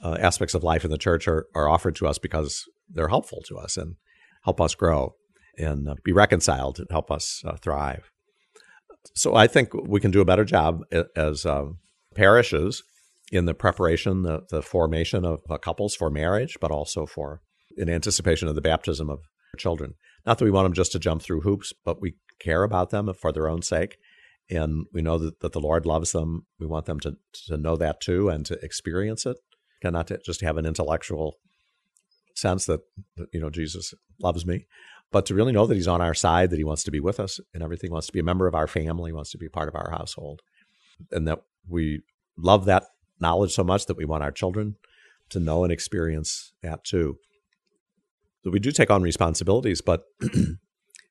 uh, 0.03 0.17
aspects 0.19 0.53
of 0.53 0.63
life 0.63 0.85
in 0.85 0.91
the 0.91 0.97
church 0.97 1.27
are, 1.27 1.47
are 1.55 1.67
offered 1.67 1.95
to 1.95 2.07
us 2.07 2.19
because 2.19 2.65
they're 2.89 3.07
helpful 3.07 3.41
to 3.47 3.57
us 3.57 3.77
and 3.77 3.95
help 4.43 4.61
us 4.61 4.75
grow 4.75 5.15
and 5.57 5.89
uh, 5.89 5.95
be 6.03 6.11
reconciled 6.11 6.79
and 6.79 6.87
help 6.91 7.09
us 7.09 7.41
uh, 7.45 7.55
thrive. 7.57 8.11
So 9.15 9.35
I 9.35 9.47
think 9.47 9.73
we 9.73 9.99
can 9.99 10.11
do 10.11 10.21
a 10.21 10.25
better 10.25 10.45
job 10.45 10.83
as 11.15 11.45
um, 11.45 11.79
parishes 12.13 12.83
in 13.31 13.45
the 13.45 13.53
preparation, 13.53 14.23
the, 14.23 14.41
the 14.49 14.61
formation 14.61 15.25
of 15.25 15.41
uh, 15.49 15.57
couples 15.57 15.95
for 15.95 16.09
marriage, 16.09 16.57
but 16.61 16.71
also 16.71 17.05
for 17.05 17.41
in 17.77 17.89
anticipation 17.89 18.47
of 18.47 18.55
the 18.55 18.61
baptism 18.61 19.09
of 19.09 19.19
children. 19.57 19.93
Not 20.25 20.37
that 20.37 20.45
we 20.45 20.51
want 20.51 20.65
them 20.65 20.73
just 20.73 20.91
to 20.91 20.99
jump 20.99 21.21
through 21.21 21.41
hoops, 21.41 21.73
but 21.85 22.01
we 22.01 22.15
care 22.39 22.63
about 22.63 22.89
them 22.89 23.11
for 23.13 23.31
their 23.31 23.47
own 23.47 23.61
sake. 23.61 23.97
And 24.49 24.85
we 24.93 25.01
know 25.01 25.17
that, 25.17 25.39
that 25.41 25.51
the 25.51 25.59
Lord 25.59 25.85
loves 25.85 26.11
them. 26.11 26.45
We 26.59 26.67
want 26.67 26.85
them 26.85 26.99
to, 27.01 27.17
to 27.47 27.57
know 27.57 27.75
that 27.77 27.99
too 27.99 28.29
and 28.29 28.45
to 28.45 28.57
experience 28.63 29.25
it, 29.25 29.37
and 29.83 29.93
not 29.93 30.07
to 30.07 30.19
just 30.25 30.41
have 30.41 30.57
an 30.57 30.65
intellectual 30.65 31.35
sense 32.35 32.65
that, 32.65 32.81
you 33.33 33.39
know, 33.39 33.49
Jesus 33.49 33.93
loves 34.19 34.45
me, 34.45 34.67
but 35.11 35.25
to 35.25 35.33
really 35.33 35.51
know 35.51 35.65
that 35.65 35.75
He's 35.75 35.87
on 35.87 36.01
our 36.01 36.13
side, 36.13 36.49
that 36.49 36.57
He 36.57 36.63
wants 36.63 36.83
to 36.83 36.91
be 36.91 36.99
with 36.99 37.19
us 37.19 37.39
and 37.53 37.63
everything, 37.63 37.91
wants 37.91 38.07
to 38.07 38.13
be 38.13 38.19
a 38.19 38.23
member 38.23 38.47
of 38.47 38.55
our 38.55 38.67
family, 38.67 39.11
wants 39.11 39.31
to 39.31 39.37
be 39.37 39.49
part 39.49 39.67
of 39.67 39.75
our 39.75 39.91
household. 39.91 40.41
And 41.11 41.27
that 41.27 41.39
we 41.67 42.01
love 42.37 42.65
that 42.65 42.85
knowledge 43.19 43.53
so 43.53 43.63
much 43.63 43.85
that 43.87 43.97
we 43.97 44.05
want 44.05 44.23
our 44.23 44.31
children 44.31 44.75
to 45.29 45.39
know 45.39 45.63
and 45.63 45.73
experience 45.73 46.53
that 46.61 46.83
too. 46.83 47.17
We 48.51 48.59
do 48.59 48.71
take 48.71 48.91
on 48.91 49.01
responsibilities, 49.01 49.81
but 49.81 50.03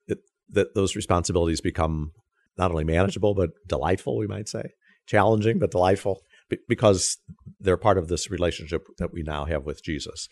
it, 0.06 0.18
that 0.50 0.74
those 0.74 0.96
responsibilities 0.96 1.60
become 1.60 2.12
not 2.58 2.70
only 2.70 2.84
manageable 2.84 3.34
but 3.34 3.50
delightful. 3.66 4.16
We 4.16 4.26
might 4.26 4.48
say 4.48 4.70
challenging 5.06 5.58
but 5.58 5.70
delightful 5.70 6.20
because 6.68 7.18
they're 7.60 7.76
part 7.76 7.98
of 7.98 8.08
this 8.08 8.30
relationship 8.30 8.86
that 8.98 9.12
we 9.12 9.22
now 9.22 9.44
have 9.44 9.64
with 9.64 9.82
Jesus, 9.82 10.28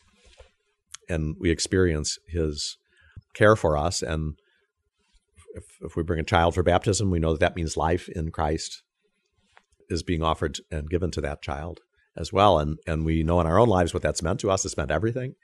and 1.08 1.36
we 1.40 1.50
experience 1.50 2.18
His 2.28 2.76
care 3.34 3.56
for 3.56 3.76
us. 3.76 4.02
And 4.02 4.34
if, 5.54 5.64
if 5.82 5.96
we 5.96 6.02
bring 6.02 6.20
a 6.20 6.24
child 6.24 6.54
for 6.54 6.62
baptism, 6.62 7.10
we 7.10 7.18
know 7.18 7.32
that 7.32 7.40
that 7.40 7.56
means 7.56 7.76
life 7.76 8.08
in 8.08 8.30
Christ 8.30 8.82
is 9.90 10.02
being 10.02 10.22
offered 10.22 10.58
and 10.70 10.88
given 10.88 11.10
to 11.12 11.20
that 11.20 11.42
child 11.42 11.80
as 12.16 12.32
well. 12.32 12.58
And 12.58 12.78
and 12.86 13.04
we 13.04 13.22
know 13.22 13.40
in 13.40 13.46
our 13.46 13.58
own 13.58 13.68
lives 13.68 13.92
what 13.92 14.02
that's 14.02 14.22
meant 14.22 14.40
to 14.40 14.50
us. 14.50 14.64
It's 14.64 14.76
meant 14.76 14.90
everything. 14.90 15.34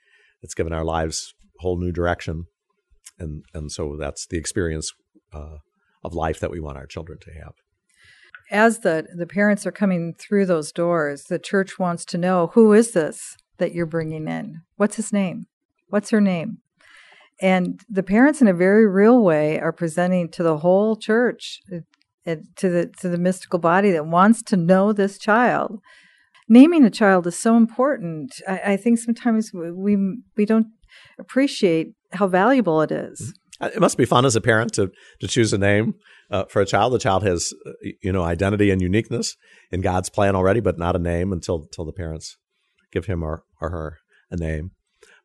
It's 0.42 0.54
given 0.54 0.72
our 0.72 0.84
lives 0.84 1.34
whole 1.60 1.78
new 1.78 1.92
direction, 1.92 2.44
and 3.18 3.44
and 3.54 3.70
so 3.70 3.96
that's 3.96 4.26
the 4.26 4.38
experience 4.38 4.92
uh, 5.32 5.58
of 6.04 6.14
life 6.14 6.40
that 6.40 6.50
we 6.50 6.60
want 6.60 6.78
our 6.78 6.86
children 6.86 7.18
to 7.22 7.32
have. 7.32 7.52
As 8.50 8.80
the 8.80 9.06
the 9.14 9.26
parents 9.26 9.66
are 9.66 9.72
coming 9.72 10.14
through 10.18 10.46
those 10.46 10.72
doors, 10.72 11.24
the 11.24 11.38
church 11.38 11.78
wants 11.78 12.04
to 12.06 12.18
know 12.18 12.48
who 12.54 12.72
is 12.72 12.92
this 12.92 13.36
that 13.58 13.74
you're 13.74 13.86
bringing 13.86 14.26
in? 14.26 14.62
What's 14.76 14.96
his 14.96 15.12
name? 15.12 15.46
What's 15.88 16.10
her 16.10 16.20
name? 16.20 16.58
And 17.42 17.80
the 17.88 18.02
parents, 18.02 18.42
in 18.42 18.48
a 18.48 18.54
very 18.54 18.86
real 18.86 19.22
way, 19.22 19.58
are 19.58 19.72
presenting 19.72 20.28
to 20.30 20.42
the 20.42 20.58
whole 20.58 20.96
church, 20.96 21.60
uh, 21.72 21.78
it, 22.24 22.40
to 22.56 22.68
the 22.68 22.92
to 23.00 23.08
the 23.08 23.18
mystical 23.18 23.58
body 23.58 23.90
that 23.92 24.06
wants 24.06 24.42
to 24.44 24.56
know 24.56 24.92
this 24.92 25.18
child 25.18 25.80
naming 26.50 26.84
a 26.84 26.90
child 26.90 27.26
is 27.26 27.38
so 27.38 27.56
important. 27.56 28.42
I, 28.46 28.72
I, 28.72 28.76
think 28.76 28.98
sometimes 28.98 29.52
we 29.54 29.96
we 30.36 30.44
don't 30.44 30.66
appreciate 31.20 31.92
how 32.12 32.26
valuable 32.26 32.82
it 32.82 32.90
is. 32.90 33.34
It 33.60 33.80
must 33.80 33.98
be 33.98 34.06
fun 34.06 34.24
as 34.24 34.36
a 34.36 34.40
parent 34.40 34.72
to 34.74 34.90
to 35.20 35.28
choose 35.28 35.52
a 35.52 35.58
name 35.58 35.94
uh, 36.30 36.44
for 36.46 36.62
a 36.62 36.66
child. 36.66 36.94
The 36.94 36.98
child 36.98 37.22
has 37.24 37.52
uh, 37.66 37.72
you 38.02 38.12
know 38.12 38.22
identity 38.22 38.70
and 38.70 38.80
uniqueness 38.80 39.36
in 39.70 39.82
God's 39.82 40.08
plan 40.08 40.34
already, 40.34 40.60
but 40.60 40.78
not 40.78 40.96
a 40.96 40.98
name 40.98 41.32
until 41.32 41.62
until 41.62 41.84
the 41.84 41.92
parents 41.92 42.38
give 42.90 43.06
him 43.06 43.22
or, 43.22 43.44
or 43.60 43.70
her 43.70 43.98
a 44.30 44.36
name. 44.36 44.72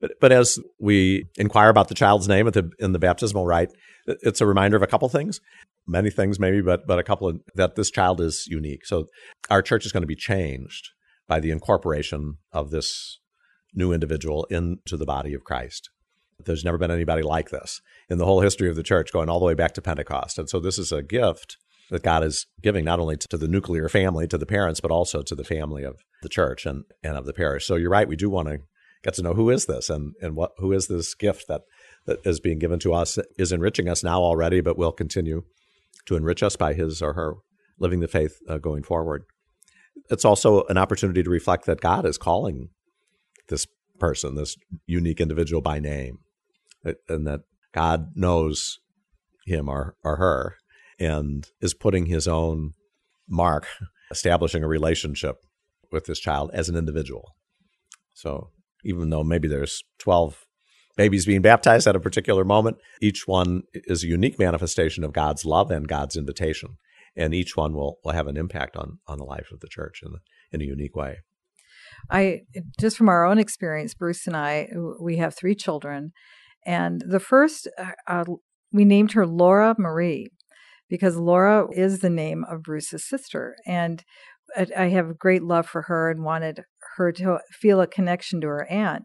But 0.01 0.11
but 0.19 0.31
as 0.31 0.59
we 0.79 1.25
inquire 1.37 1.69
about 1.69 1.87
the 1.87 1.95
child's 1.95 2.27
name 2.27 2.45
the 2.47 2.69
in 2.79 2.91
the 2.91 2.99
baptismal 2.99 3.45
rite, 3.45 3.71
it's 4.05 4.41
a 4.41 4.45
reminder 4.45 4.75
of 4.75 4.83
a 4.83 4.87
couple 4.87 5.07
things, 5.07 5.39
many 5.87 6.09
things 6.09 6.39
maybe, 6.39 6.61
but 6.61 6.85
but 6.85 6.99
a 6.99 7.03
couple 7.03 7.27
of 7.27 7.39
that 7.55 7.75
this 7.75 7.89
child 7.89 8.19
is 8.19 8.45
unique. 8.47 8.85
So 8.85 9.05
our 9.49 9.61
church 9.61 9.85
is 9.85 9.91
going 9.91 10.03
to 10.03 10.07
be 10.07 10.15
changed 10.15 10.89
by 11.27 11.39
the 11.39 11.51
incorporation 11.51 12.37
of 12.51 12.69
this 12.69 13.19
new 13.75 13.91
individual 13.91 14.45
into 14.45 14.97
the 14.97 15.05
body 15.05 15.33
of 15.33 15.43
Christ. 15.43 15.89
There's 16.43 16.65
never 16.65 16.77
been 16.77 16.91
anybody 16.91 17.21
like 17.21 17.49
this 17.49 17.81
in 18.09 18.17
the 18.17 18.25
whole 18.25 18.41
history 18.41 18.69
of 18.69 18.75
the 18.75 18.83
church, 18.83 19.11
going 19.11 19.29
all 19.29 19.39
the 19.39 19.45
way 19.45 19.53
back 19.53 19.73
to 19.73 19.81
Pentecost. 19.81 20.37
And 20.37 20.49
so 20.49 20.59
this 20.59 20.77
is 20.77 20.91
a 20.91 21.01
gift 21.01 21.57
that 21.89 22.03
God 22.03 22.23
is 22.23 22.47
giving 22.61 22.83
not 22.83 22.99
only 22.99 23.15
to 23.17 23.37
the 23.37 23.47
nuclear 23.47 23.87
family, 23.89 24.27
to 24.27 24.37
the 24.37 24.45
parents, 24.45 24.79
but 24.79 24.91
also 24.91 25.21
to 25.21 25.35
the 25.35 25.43
family 25.43 25.83
of 25.83 26.03
the 26.21 26.29
church 26.29 26.65
and, 26.65 26.83
and 27.03 27.17
of 27.17 27.25
the 27.25 27.33
parish. 27.33 27.65
So 27.65 27.75
you're 27.75 27.89
right, 27.89 28.07
we 28.07 28.15
do 28.15 28.29
want 28.29 28.47
to 28.47 28.59
get 29.03 29.13
to 29.15 29.21
know 29.21 29.33
who 29.33 29.49
is 29.49 29.67
this 29.67 29.89
and, 29.89 30.13
and 30.19 30.35
what 30.35 30.51
who 30.57 30.71
is 30.73 30.87
this 30.87 31.13
gift 31.13 31.47
that, 31.47 31.61
that 32.05 32.25
is 32.25 32.39
being 32.39 32.59
given 32.59 32.79
to 32.79 32.93
us, 32.93 33.19
is 33.37 33.51
enriching 33.51 33.87
us 33.87 34.03
now 34.03 34.19
already, 34.19 34.61
but 34.61 34.77
will 34.77 34.91
continue 34.91 35.43
to 36.05 36.15
enrich 36.15 36.41
us 36.41 36.55
by 36.55 36.73
his 36.73 37.01
or 37.01 37.13
her 37.13 37.35
living 37.79 37.99
the 37.99 38.07
faith 38.07 38.39
uh, 38.49 38.57
going 38.57 38.83
forward. 38.83 39.23
It's 40.09 40.25
also 40.25 40.63
an 40.65 40.77
opportunity 40.77 41.23
to 41.23 41.29
reflect 41.29 41.65
that 41.65 41.81
God 41.81 42.05
is 42.05 42.17
calling 42.17 42.69
this 43.47 43.67
person, 43.99 44.35
this 44.35 44.57
unique 44.85 45.21
individual 45.21 45.61
by 45.61 45.79
name, 45.79 46.19
and 47.07 47.25
that 47.27 47.41
God 47.73 48.11
knows 48.15 48.79
him 49.45 49.69
or, 49.69 49.95
or 50.03 50.17
her 50.17 50.55
and 50.99 51.47
is 51.61 51.73
putting 51.73 52.05
his 52.05 52.27
own 52.27 52.73
mark, 53.27 53.67
establishing 54.11 54.63
a 54.63 54.67
relationship 54.67 55.37
with 55.91 56.05
this 56.05 56.19
child 56.19 56.51
as 56.53 56.69
an 56.69 56.75
individual. 56.75 57.35
So 58.13 58.49
even 58.83 59.09
though 59.09 59.23
maybe 59.23 59.47
there's 59.47 59.83
12 59.99 60.45
babies 60.95 61.25
being 61.25 61.41
baptized 61.41 61.87
at 61.87 61.95
a 61.95 61.99
particular 61.99 62.45
moment, 62.45 62.77
each 63.01 63.27
one 63.27 63.63
is 63.73 64.03
a 64.03 64.07
unique 64.07 64.39
manifestation 64.39 65.03
of 65.03 65.13
God's 65.13 65.45
love 65.45 65.71
and 65.71 65.87
God's 65.87 66.15
invitation. 66.15 66.77
And 67.17 67.33
each 67.33 67.55
one 67.55 67.73
will, 67.73 67.99
will 68.03 68.11
have 68.11 68.27
an 68.27 68.37
impact 68.37 68.75
on, 68.75 68.99
on 69.07 69.17
the 69.17 69.23
life 69.23 69.49
of 69.51 69.61
the 69.61 69.69
church 69.69 70.01
in, 70.03 70.15
in 70.51 70.61
a 70.61 70.69
unique 70.69 70.95
way. 70.95 71.19
I 72.09 72.41
just 72.79 72.97
from 72.97 73.09
our 73.09 73.25
own 73.25 73.39
experience, 73.39 73.93
Bruce 73.93 74.27
and 74.27 74.35
I, 74.35 74.69
we 74.99 75.17
have 75.17 75.35
three 75.35 75.55
children, 75.55 76.11
and 76.65 77.03
the 77.07 77.19
first 77.19 77.67
uh, 77.77 77.91
uh, 78.07 78.23
we 78.71 78.85
named 78.85 79.13
her 79.13 79.25
Laura 79.25 79.75
Marie 79.77 80.29
because 80.89 81.15
Laura 81.15 81.67
is 81.71 81.99
the 81.99 82.09
name 82.09 82.45
of 82.49 82.63
Bruce's 82.63 83.07
sister, 83.07 83.55
and 83.65 84.03
I, 84.55 84.67
I 84.77 84.89
have 84.89 85.17
great 85.17 85.43
love 85.43 85.67
for 85.67 85.83
her 85.83 86.11
and 86.11 86.23
wanted 86.23 86.61
her 86.97 87.11
to 87.13 87.39
feel 87.51 87.81
a 87.81 87.87
connection 87.87 88.41
to 88.41 88.47
her 88.47 88.69
aunt. 88.69 89.03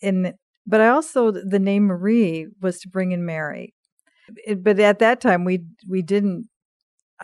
And 0.00 0.34
but 0.66 0.80
I 0.80 0.88
also 0.88 1.30
the 1.30 1.58
name 1.58 1.86
Marie 1.86 2.46
was 2.60 2.78
to 2.80 2.88
bring 2.88 3.12
in 3.12 3.24
Mary, 3.24 3.74
it, 4.46 4.62
but 4.62 4.78
at 4.78 4.98
that 5.00 5.20
time 5.20 5.44
we 5.44 5.64
we 5.88 6.02
didn't 6.02 6.48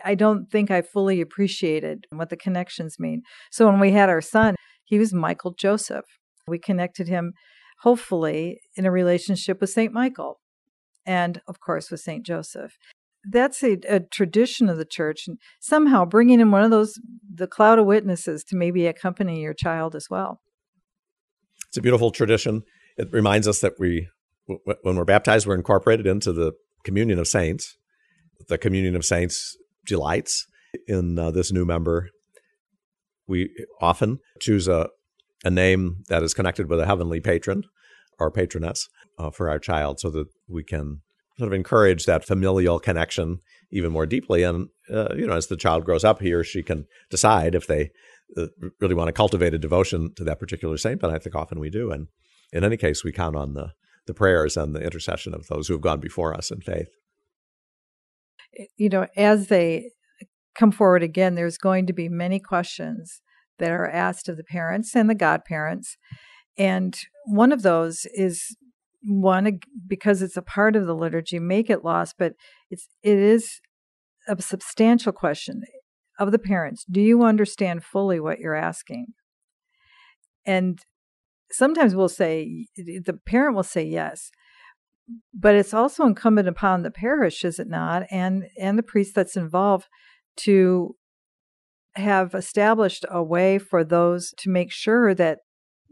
I 0.03 0.15
don't 0.15 0.49
think 0.49 0.71
I 0.71 0.81
fully 0.81 1.21
appreciated 1.21 2.05
what 2.11 2.29
the 2.29 2.37
connections 2.37 2.97
mean. 2.99 3.21
So 3.51 3.67
when 3.67 3.79
we 3.79 3.91
had 3.91 4.09
our 4.09 4.21
son, 4.21 4.55
he 4.89 4.97
was 4.97 5.13
Michael 5.13 5.53
Joseph. 5.53 6.05
We 6.47 6.57
connected 6.57 7.07
him, 7.07 7.33
hopefully, 7.81 8.59
in 8.75 8.87
a 8.87 8.91
relationship 8.91 9.61
with 9.61 9.69
St. 9.69 9.93
Michael 9.93 10.39
and, 11.05 11.41
of 11.47 11.59
course, 11.59 11.91
with 11.91 11.99
St. 11.99 12.25
Joseph. 12.25 12.75
That's 13.23 13.61
a, 13.63 13.77
a, 13.87 13.99
tradition 13.99 14.67
of 14.67 14.77
the 14.77 14.85
church, 14.85 15.27
and 15.27 15.37
somehow 15.59 16.05
bringing 16.05 16.39
in 16.39 16.49
one 16.49 16.63
of 16.63 16.71
those, 16.71 16.99
the 17.31 17.45
cloud 17.45 17.77
of 17.77 17.85
witnesses 17.85 18.43
to 18.45 18.55
maybe 18.55 18.87
accompany 18.87 19.41
your 19.41 19.53
child 19.53 19.95
as 19.95 20.07
well. 20.09 20.41
It's 21.67 21.77
a 21.77 21.81
beautiful 21.81 22.09
tradition. 22.09 22.63
It 22.97 23.09
reminds 23.11 23.47
us 23.47 23.59
that 23.59 23.73
we, 23.77 24.07
when 24.47 24.95
we're 24.95 25.05
baptized, 25.05 25.45
we're 25.45 25.55
incorporated 25.55 26.07
into 26.07 26.33
the 26.33 26.53
communion 26.83 27.19
of 27.19 27.27
saints. 27.27 27.77
The 28.47 28.57
communion 28.57 28.95
of 28.95 29.05
saints 29.05 29.55
delights 29.85 30.47
in 30.87 31.19
uh, 31.19 31.29
this 31.29 31.51
new 31.51 31.65
member 31.65 32.09
we 33.29 33.49
often 33.79 34.19
choose 34.41 34.67
a, 34.67 34.89
a 35.45 35.49
name 35.49 36.03
that 36.09 36.23
is 36.23 36.33
connected 36.33 36.67
with 36.69 36.79
a 36.79 36.85
heavenly 36.85 37.21
patron 37.21 37.63
or 38.17 38.31
patroness 38.31 38.89
uh, 39.17 39.29
for 39.29 39.49
our 39.49 39.59
child 39.59 39.99
so 39.99 40.09
that 40.09 40.27
we 40.49 40.63
can 40.63 41.01
sort 41.37 41.47
of 41.47 41.53
encourage 41.53 42.05
that 42.05 42.25
familial 42.25 42.79
connection 42.79 43.39
even 43.71 43.91
more 43.91 44.05
deeply. 44.05 44.43
And, 44.43 44.69
uh, 44.91 45.13
you 45.15 45.27
know, 45.27 45.35
as 45.35 45.47
the 45.47 45.55
child 45.55 45.85
grows 45.85 46.03
up, 46.03 46.21
he 46.21 46.33
or 46.33 46.43
she 46.43 46.63
can 46.63 46.85
decide 47.09 47.55
if 47.55 47.67
they 47.67 47.91
uh, 48.35 48.47
really 48.81 48.95
want 48.95 49.07
to 49.07 49.13
cultivate 49.13 49.53
a 49.53 49.59
devotion 49.59 50.13
to 50.15 50.23
that 50.23 50.39
particular 50.39 50.75
saint. 50.77 50.99
But 50.99 51.11
I 51.11 51.19
think 51.19 51.35
often 51.35 51.59
we 51.59 51.69
do. 51.69 51.91
And 51.91 52.07
in 52.51 52.63
any 52.63 52.77
case, 52.77 53.03
we 53.03 53.11
count 53.11 53.35
on 53.35 53.53
the, 53.53 53.73
the 54.07 54.13
prayers 54.13 54.57
and 54.57 54.75
the 54.75 54.81
intercession 54.81 55.33
of 55.33 55.47
those 55.47 55.67
who 55.67 55.75
have 55.75 55.81
gone 55.81 55.99
before 55.99 56.33
us 56.33 56.51
in 56.51 56.61
faith. 56.61 56.89
You 58.75 58.89
know, 58.89 59.07
as 59.15 59.47
they 59.47 59.91
come 60.59 60.71
forward 60.71 61.01
again, 61.01 61.35
there's 61.35 61.57
going 61.57 61.87
to 61.87 61.93
be 61.93 62.09
many 62.09 62.39
questions 62.39 63.21
that 63.59 63.71
are 63.71 63.89
asked 63.89 64.27
of 64.27 64.35
the 64.35 64.43
parents 64.43 64.93
and 64.93 65.09
the 65.09 65.15
godparents. 65.15 65.95
And 66.57 66.99
one 67.25 67.53
of 67.53 67.61
those 67.61 68.05
is 68.13 68.57
one 69.01 69.59
because 69.87 70.21
it's 70.21 70.35
a 70.35 70.41
part 70.41 70.75
of 70.75 70.85
the 70.85 70.95
liturgy, 70.95 71.39
make 71.39 71.69
it 71.69 71.85
lost, 71.85 72.15
but 72.19 72.33
it's 72.69 72.87
it 73.01 73.17
is 73.17 73.61
a 74.27 74.41
substantial 74.41 75.13
question 75.13 75.61
of 76.19 76.33
the 76.33 76.39
parents. 76.39 76.83
Do 76.91 76.99
you 76.99 77.23
understand 77.23 77.85
fully 77.85 78.19
what 78.19 78.39
you're 78.39 78.53
asking? 78.53 79.07
And 80.45 80.79
sometimes 81.49 81.95
we'll 81.95 82.09
say 82.09 82.67
the 82.75 83.17
parent 83.25 83.55
will 83.55 83.63
say 83.63 83.83
yes, 83.83 84.29
but 85.33 85.55
it's 85.55 85.73
also 85.73 86.05
incumbent 86.05 86.49
upon 86.49 86.83
the 86.83 86.91
parish, 86.91 87.45
is 87.45 87.59
it 87.59 87.69
not, 87.69 88.03
and 88.11 88.43
and 88.59 88.77
the 88.77 88.83
priest 88.83 89.15
that's 89.15 89.37
involved 89.37 89.87
to 90.43 90.95
have 91.95 92.33
established 92.33 93.05
a 93.09 93.23
way 93.23 93.57
for 93.57 93.83
those 93.83 94.33
to 94.37 94.49
make 94.49 94.71
sure 94.71 95.13
that 95.13 95.39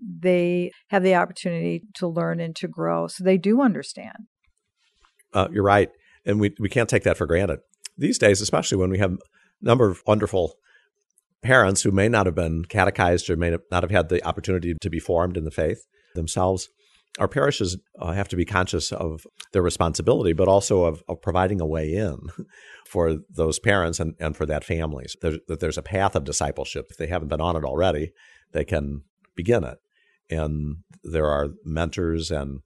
they 0.02 0.72
have 0.90 1.04
the 1.04 1.16
opportunity 1.16 1.84
to 1.96 2.08
learn 2.08 2.40
and 2.40 2.56
to 2.56 2.68
grow 2.68 3.08
so 3.08 3.24
they 3.24 3.38
do 3.38 3.62
understand. 3.62 4.28
Uh, 5.34 5.48
you're 5.52 5.64
right. 5.64 5.90
And 6.26 6.40
we, 6.40 6.54
we 6.60 6.70
can't 6.70 6.90
take 6.90 7.04
that 7.04 7.18
for 7.18 7.26
granted. 7.26 7.60
These 7.98 8.20
days, 8.20 8.42
especially 8.42 8.78
when 8.78 8.92
we 8.92 9.00
have 9.00 9.14
a 9.14 9.18
number 9.62 9.90
of 9.90 10.04
wonderful 10.06 10.54
parents 11.42 11.82
who 11.82 11.92
may 11.92 12.10
not 12.10 12.26
have 12.26 12.36
been 12.36 12.66
catechized 12.66 13.30
or 13.30 13.36
may 13.36 13.56
not 13.72 13.84
have 13.84 13.92
had 13.92 14.10
the 14.10 14.24
opportunity 14.26 14.76
to 14.80 14.90
be 14.90 15.00
formed 15.00 15.38
in 15.38 15.46
the 15.46 15.52
faith 15.52 15.86
themselves, 16.16 16.70
our 17.20 17.28
parishes 17.28 17.78
uh, 18.00 18.12
have 18.12 18.28
to 18.30 18.36
be 18.36 18.46
conscious 18.46 18.92
of 18.92 19.26
their 19.52 19.62
responsibility, 19.62 20.34
but 20.34 20.48
also 20.48 20.86
of, 20.86 21.04
of 21.08 21.22
providing 21.22 21.60
a 21.60 21.66
way 21.66 21.94
in 21.94 22.18
for 22.88 23.18
those 23.30 23.60
parents 23.60 24.00
and, 24.00 24.16
and 24.20 24.36
for 24.36 24.46
that 24.46 24.64
families. 24.64 25.16
There's, 25.22 25.40
that 25.48 25.60
there's 25.60 25.78
a 25.78 25.84
path 25.84 26.16
of 26.16 26.24
discipleship. 26.24 26.88
If 26.90 26.98
they 26.98 27.08
haven't 27.08 27.30
been 27.30 27.42
on 27.42 27.56
it 27.56 27.64
already, 27.64 28.12
they 28.52 28.64
can 28.64 29.04
begin 29.36 29.64
it. 29.64 29.78
And 30.30 30.78
there 31.04 31.28
are 31.28 31.50
mentors 31.64 32.32
and 32.32 32.62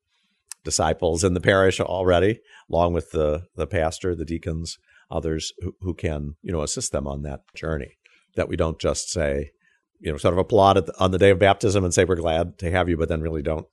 disciples 0.63 1.23
in 1.23 1.33
the 1.33 1.41
parish 1.41 1.79
already, 1.79 2.39
along 2.69 2.93
with 2.93 3.11
the, 3.11 3.43
the 3.55 3.67
pastor, 3.67 4.15
the 4.15 4.25
deacons, 4.25 4.77
others 5.09 5.53
who, 5.59 5.75
who 5.81 5.93
can, 5.93 6.35
you 6.41 6.51
know, 6.51 6.61
assist 6.61 6.91
them 6.91 7.07
on 7.07 7.23
that 7.23 7.41
journey. 7.55 7.97
That 8.35 8.47
we 8.47 8.55
don't 8.55 8.79
just 8.79 9.09
say, 9.09 9.51
you 9.99 10.11
know, 10.11 10.17
sort 10.17 10.33
of 10.33 10.39
applaud 10.39 10.85
the, 10.85 10.93
on 10.99 11.11
the 11.11 11.17
day 11.17 11.29
of 11.29 11.39
baptism 11.39 11.83
and 11.83 11.93
say 11.93 12.05
we're 12.05 12.15
glad 12.15 12.57
to 12.59 12.71
have 12.71 12.89
you, 12.89 12.97
but 12.97 13.09
then 13.09 13.21
really 13.21 13.41
don't 13.41 13.67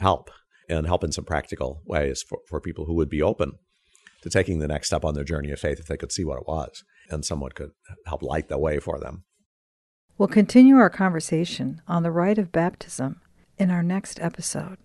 help 0.00 0.30
and 0.68 0.86
help 0.86 1.02
in 1.04 1.12
some 1.12 1.24
practical 1.24 1.82
ways 1.86 2.22
for, 2.22 2.38
for 2.48 2.60
people 2.60 2.84
who 2.84 2.94
would 2.94 3.08
be 3.08 3.22
open 3.22 3.52
to 4.22 4.30
taking 4.30 4.58
the 4.58 4.68
next 4.68 4.88
step 4.88 5.04
on 5.04 5.14
their 5.14 5.24
journey 5.24 5.50
of 5.50 5.60
faith 5.60 5.78
if 5.78 5.86
they 5.86 5.96
could 5.96 6.12
see 6.12 6.24
what 6.24 6.38
it 6.38 6.46
was 6.46 6.84
and 7.10 7.24
someone 7.24 7.52
could 7.52 7.70
help 8.06 8.22
light 8.22 8.48
the 8.48 8.58
way 8.58 8.78
for 8.78 8.98
them. 8.98 9.24
We'll 10.18 10.28
continue 10.28 10.76
our 10.76 10.90
conversation 10.90 11.80
on 11.86 12.02
the 12.02 12.10
rite 12.10 12.38
of 12.38 12.50
baptism 12.50 13.20
in 13.56 13.70
our 13.70 13.82
next 13.82 14.20
episode. 14.20 14.78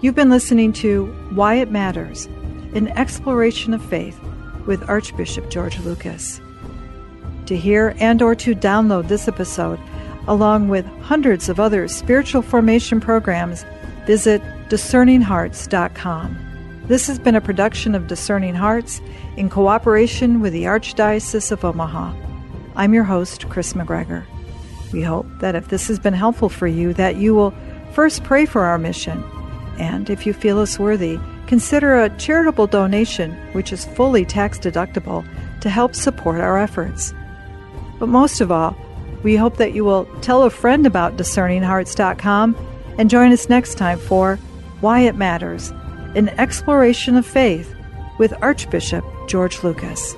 You've 0.00 0.14
been 0.14 0.30
listening 0.30 0.72
to 0.74 1.06
Why 1.32 1.54
It 1.54 1.72
Matters, 1.72 2.26
an 2.74 2.88
exploration 2.88 3.74
of 3.74 3.84
faith 3.84 4.20
with 4.66 4.88
Archbishop 4.88 5.50
George 5.50 5.78
Lucas. 5.80 6.40
To 7.48 7.56
hear 7.56 7.94
and 7.98 8.20
or 8.20 8.34
to 8.34 8.54
download 8.54 9.08
this 9.08 9.26
episode, 9.26 9.80
along 10.26 10.68
with 10.68 10.84
hundreds 11.00 11.48
of 11.48 11.58
other 11.58 11.88
spiritual 11.88 12.42
formation 12.42 13.00
programs, 13.00 13.64
visit 14.06 14.42
discerninghearts.com. 14.68 16.84
This 16.88 17.06
has 17.06 17.18
been 17.18 17.34
a 17.34 17.40
production 17.40 17.94
of 17.94 18.06
Discerning 18.06 18.54
Hearts 18.54 19.00
in 19.38 19.48
cooperation 19.48 20.42
with 20.42 20.52
the 20.52 20.64
Archdiocese 20.64 21.50
of 21.50 21.64
Omaha. 21.64 22.14
I'm 22.76 22.92
your 22.92 23.04
host, 23.04 23.48
Kris 23.48 23.72
McGregor. 23.72 24.26
We 24.92 25.00
hope 25.00 25.24
that 25.40 25.54
if 25.54 25.68
this 25.68 25.88
has 25.88 25.98
been 25.98 26.12
helpful 26.12 26.50
for 26.50 26.66
you, 26.66 26.92
that 26.92 27.16
you 27.16 27.34
will 27.34 27.54
first 27.94 28.24
pray 28.24 28.44
for 28.44 28.64
our 28.64 28.76
mission, 28.76 29.24
and 29.78 30.10
if 30.10 30.26
you 30.26 30.34
feel 30.34 30.58
us 30.58 30.78
worthy, 30.78 31.18
consider 31.46 31.98
a 31.98 32.14
charitable 32.18 32.66
donation, 32.66 33.32
which 33.54 33.72
is 33.72 33.86
fully 33.86 34.26
tax 34.26 34.58
deductible, 34.58 35.26
to 35.62 35.70
help 35.70 35.94
support 35.94 36.42
our 36.42 36.58
efforts. 36.58 37.14
But 37.98 38.08
most 38.08 38.40
of 38.40 38.52
all, 38.52 38.76
we 39.22 39.36
hope 39.36 39.56
that 39.56 39.72
you 39.72 39.84
will 39.84 40.04
tell 40.20 40.44
a 40.44 40.50
friend 40.50 40.86
about 40.86 41.16
discerninghearts.com 41.16 42.56
and 42.98 43.10
join 43.10 43.32
us 43.32 43.48
next 43.48 43.76
time 43.76 43.98
for 43.98 44.36
Why 44.80 45.00
It 45.00 45.16
Matters, 45.16 45.70
an 46.14 46.28
exploration 46.30 47.16
of 47.16 47.26
faith 47.26 47.74
with 48.18 48.34
Archbishop 48.42 49.04
George 49.26 49.62
Lucas. 49.62 50.14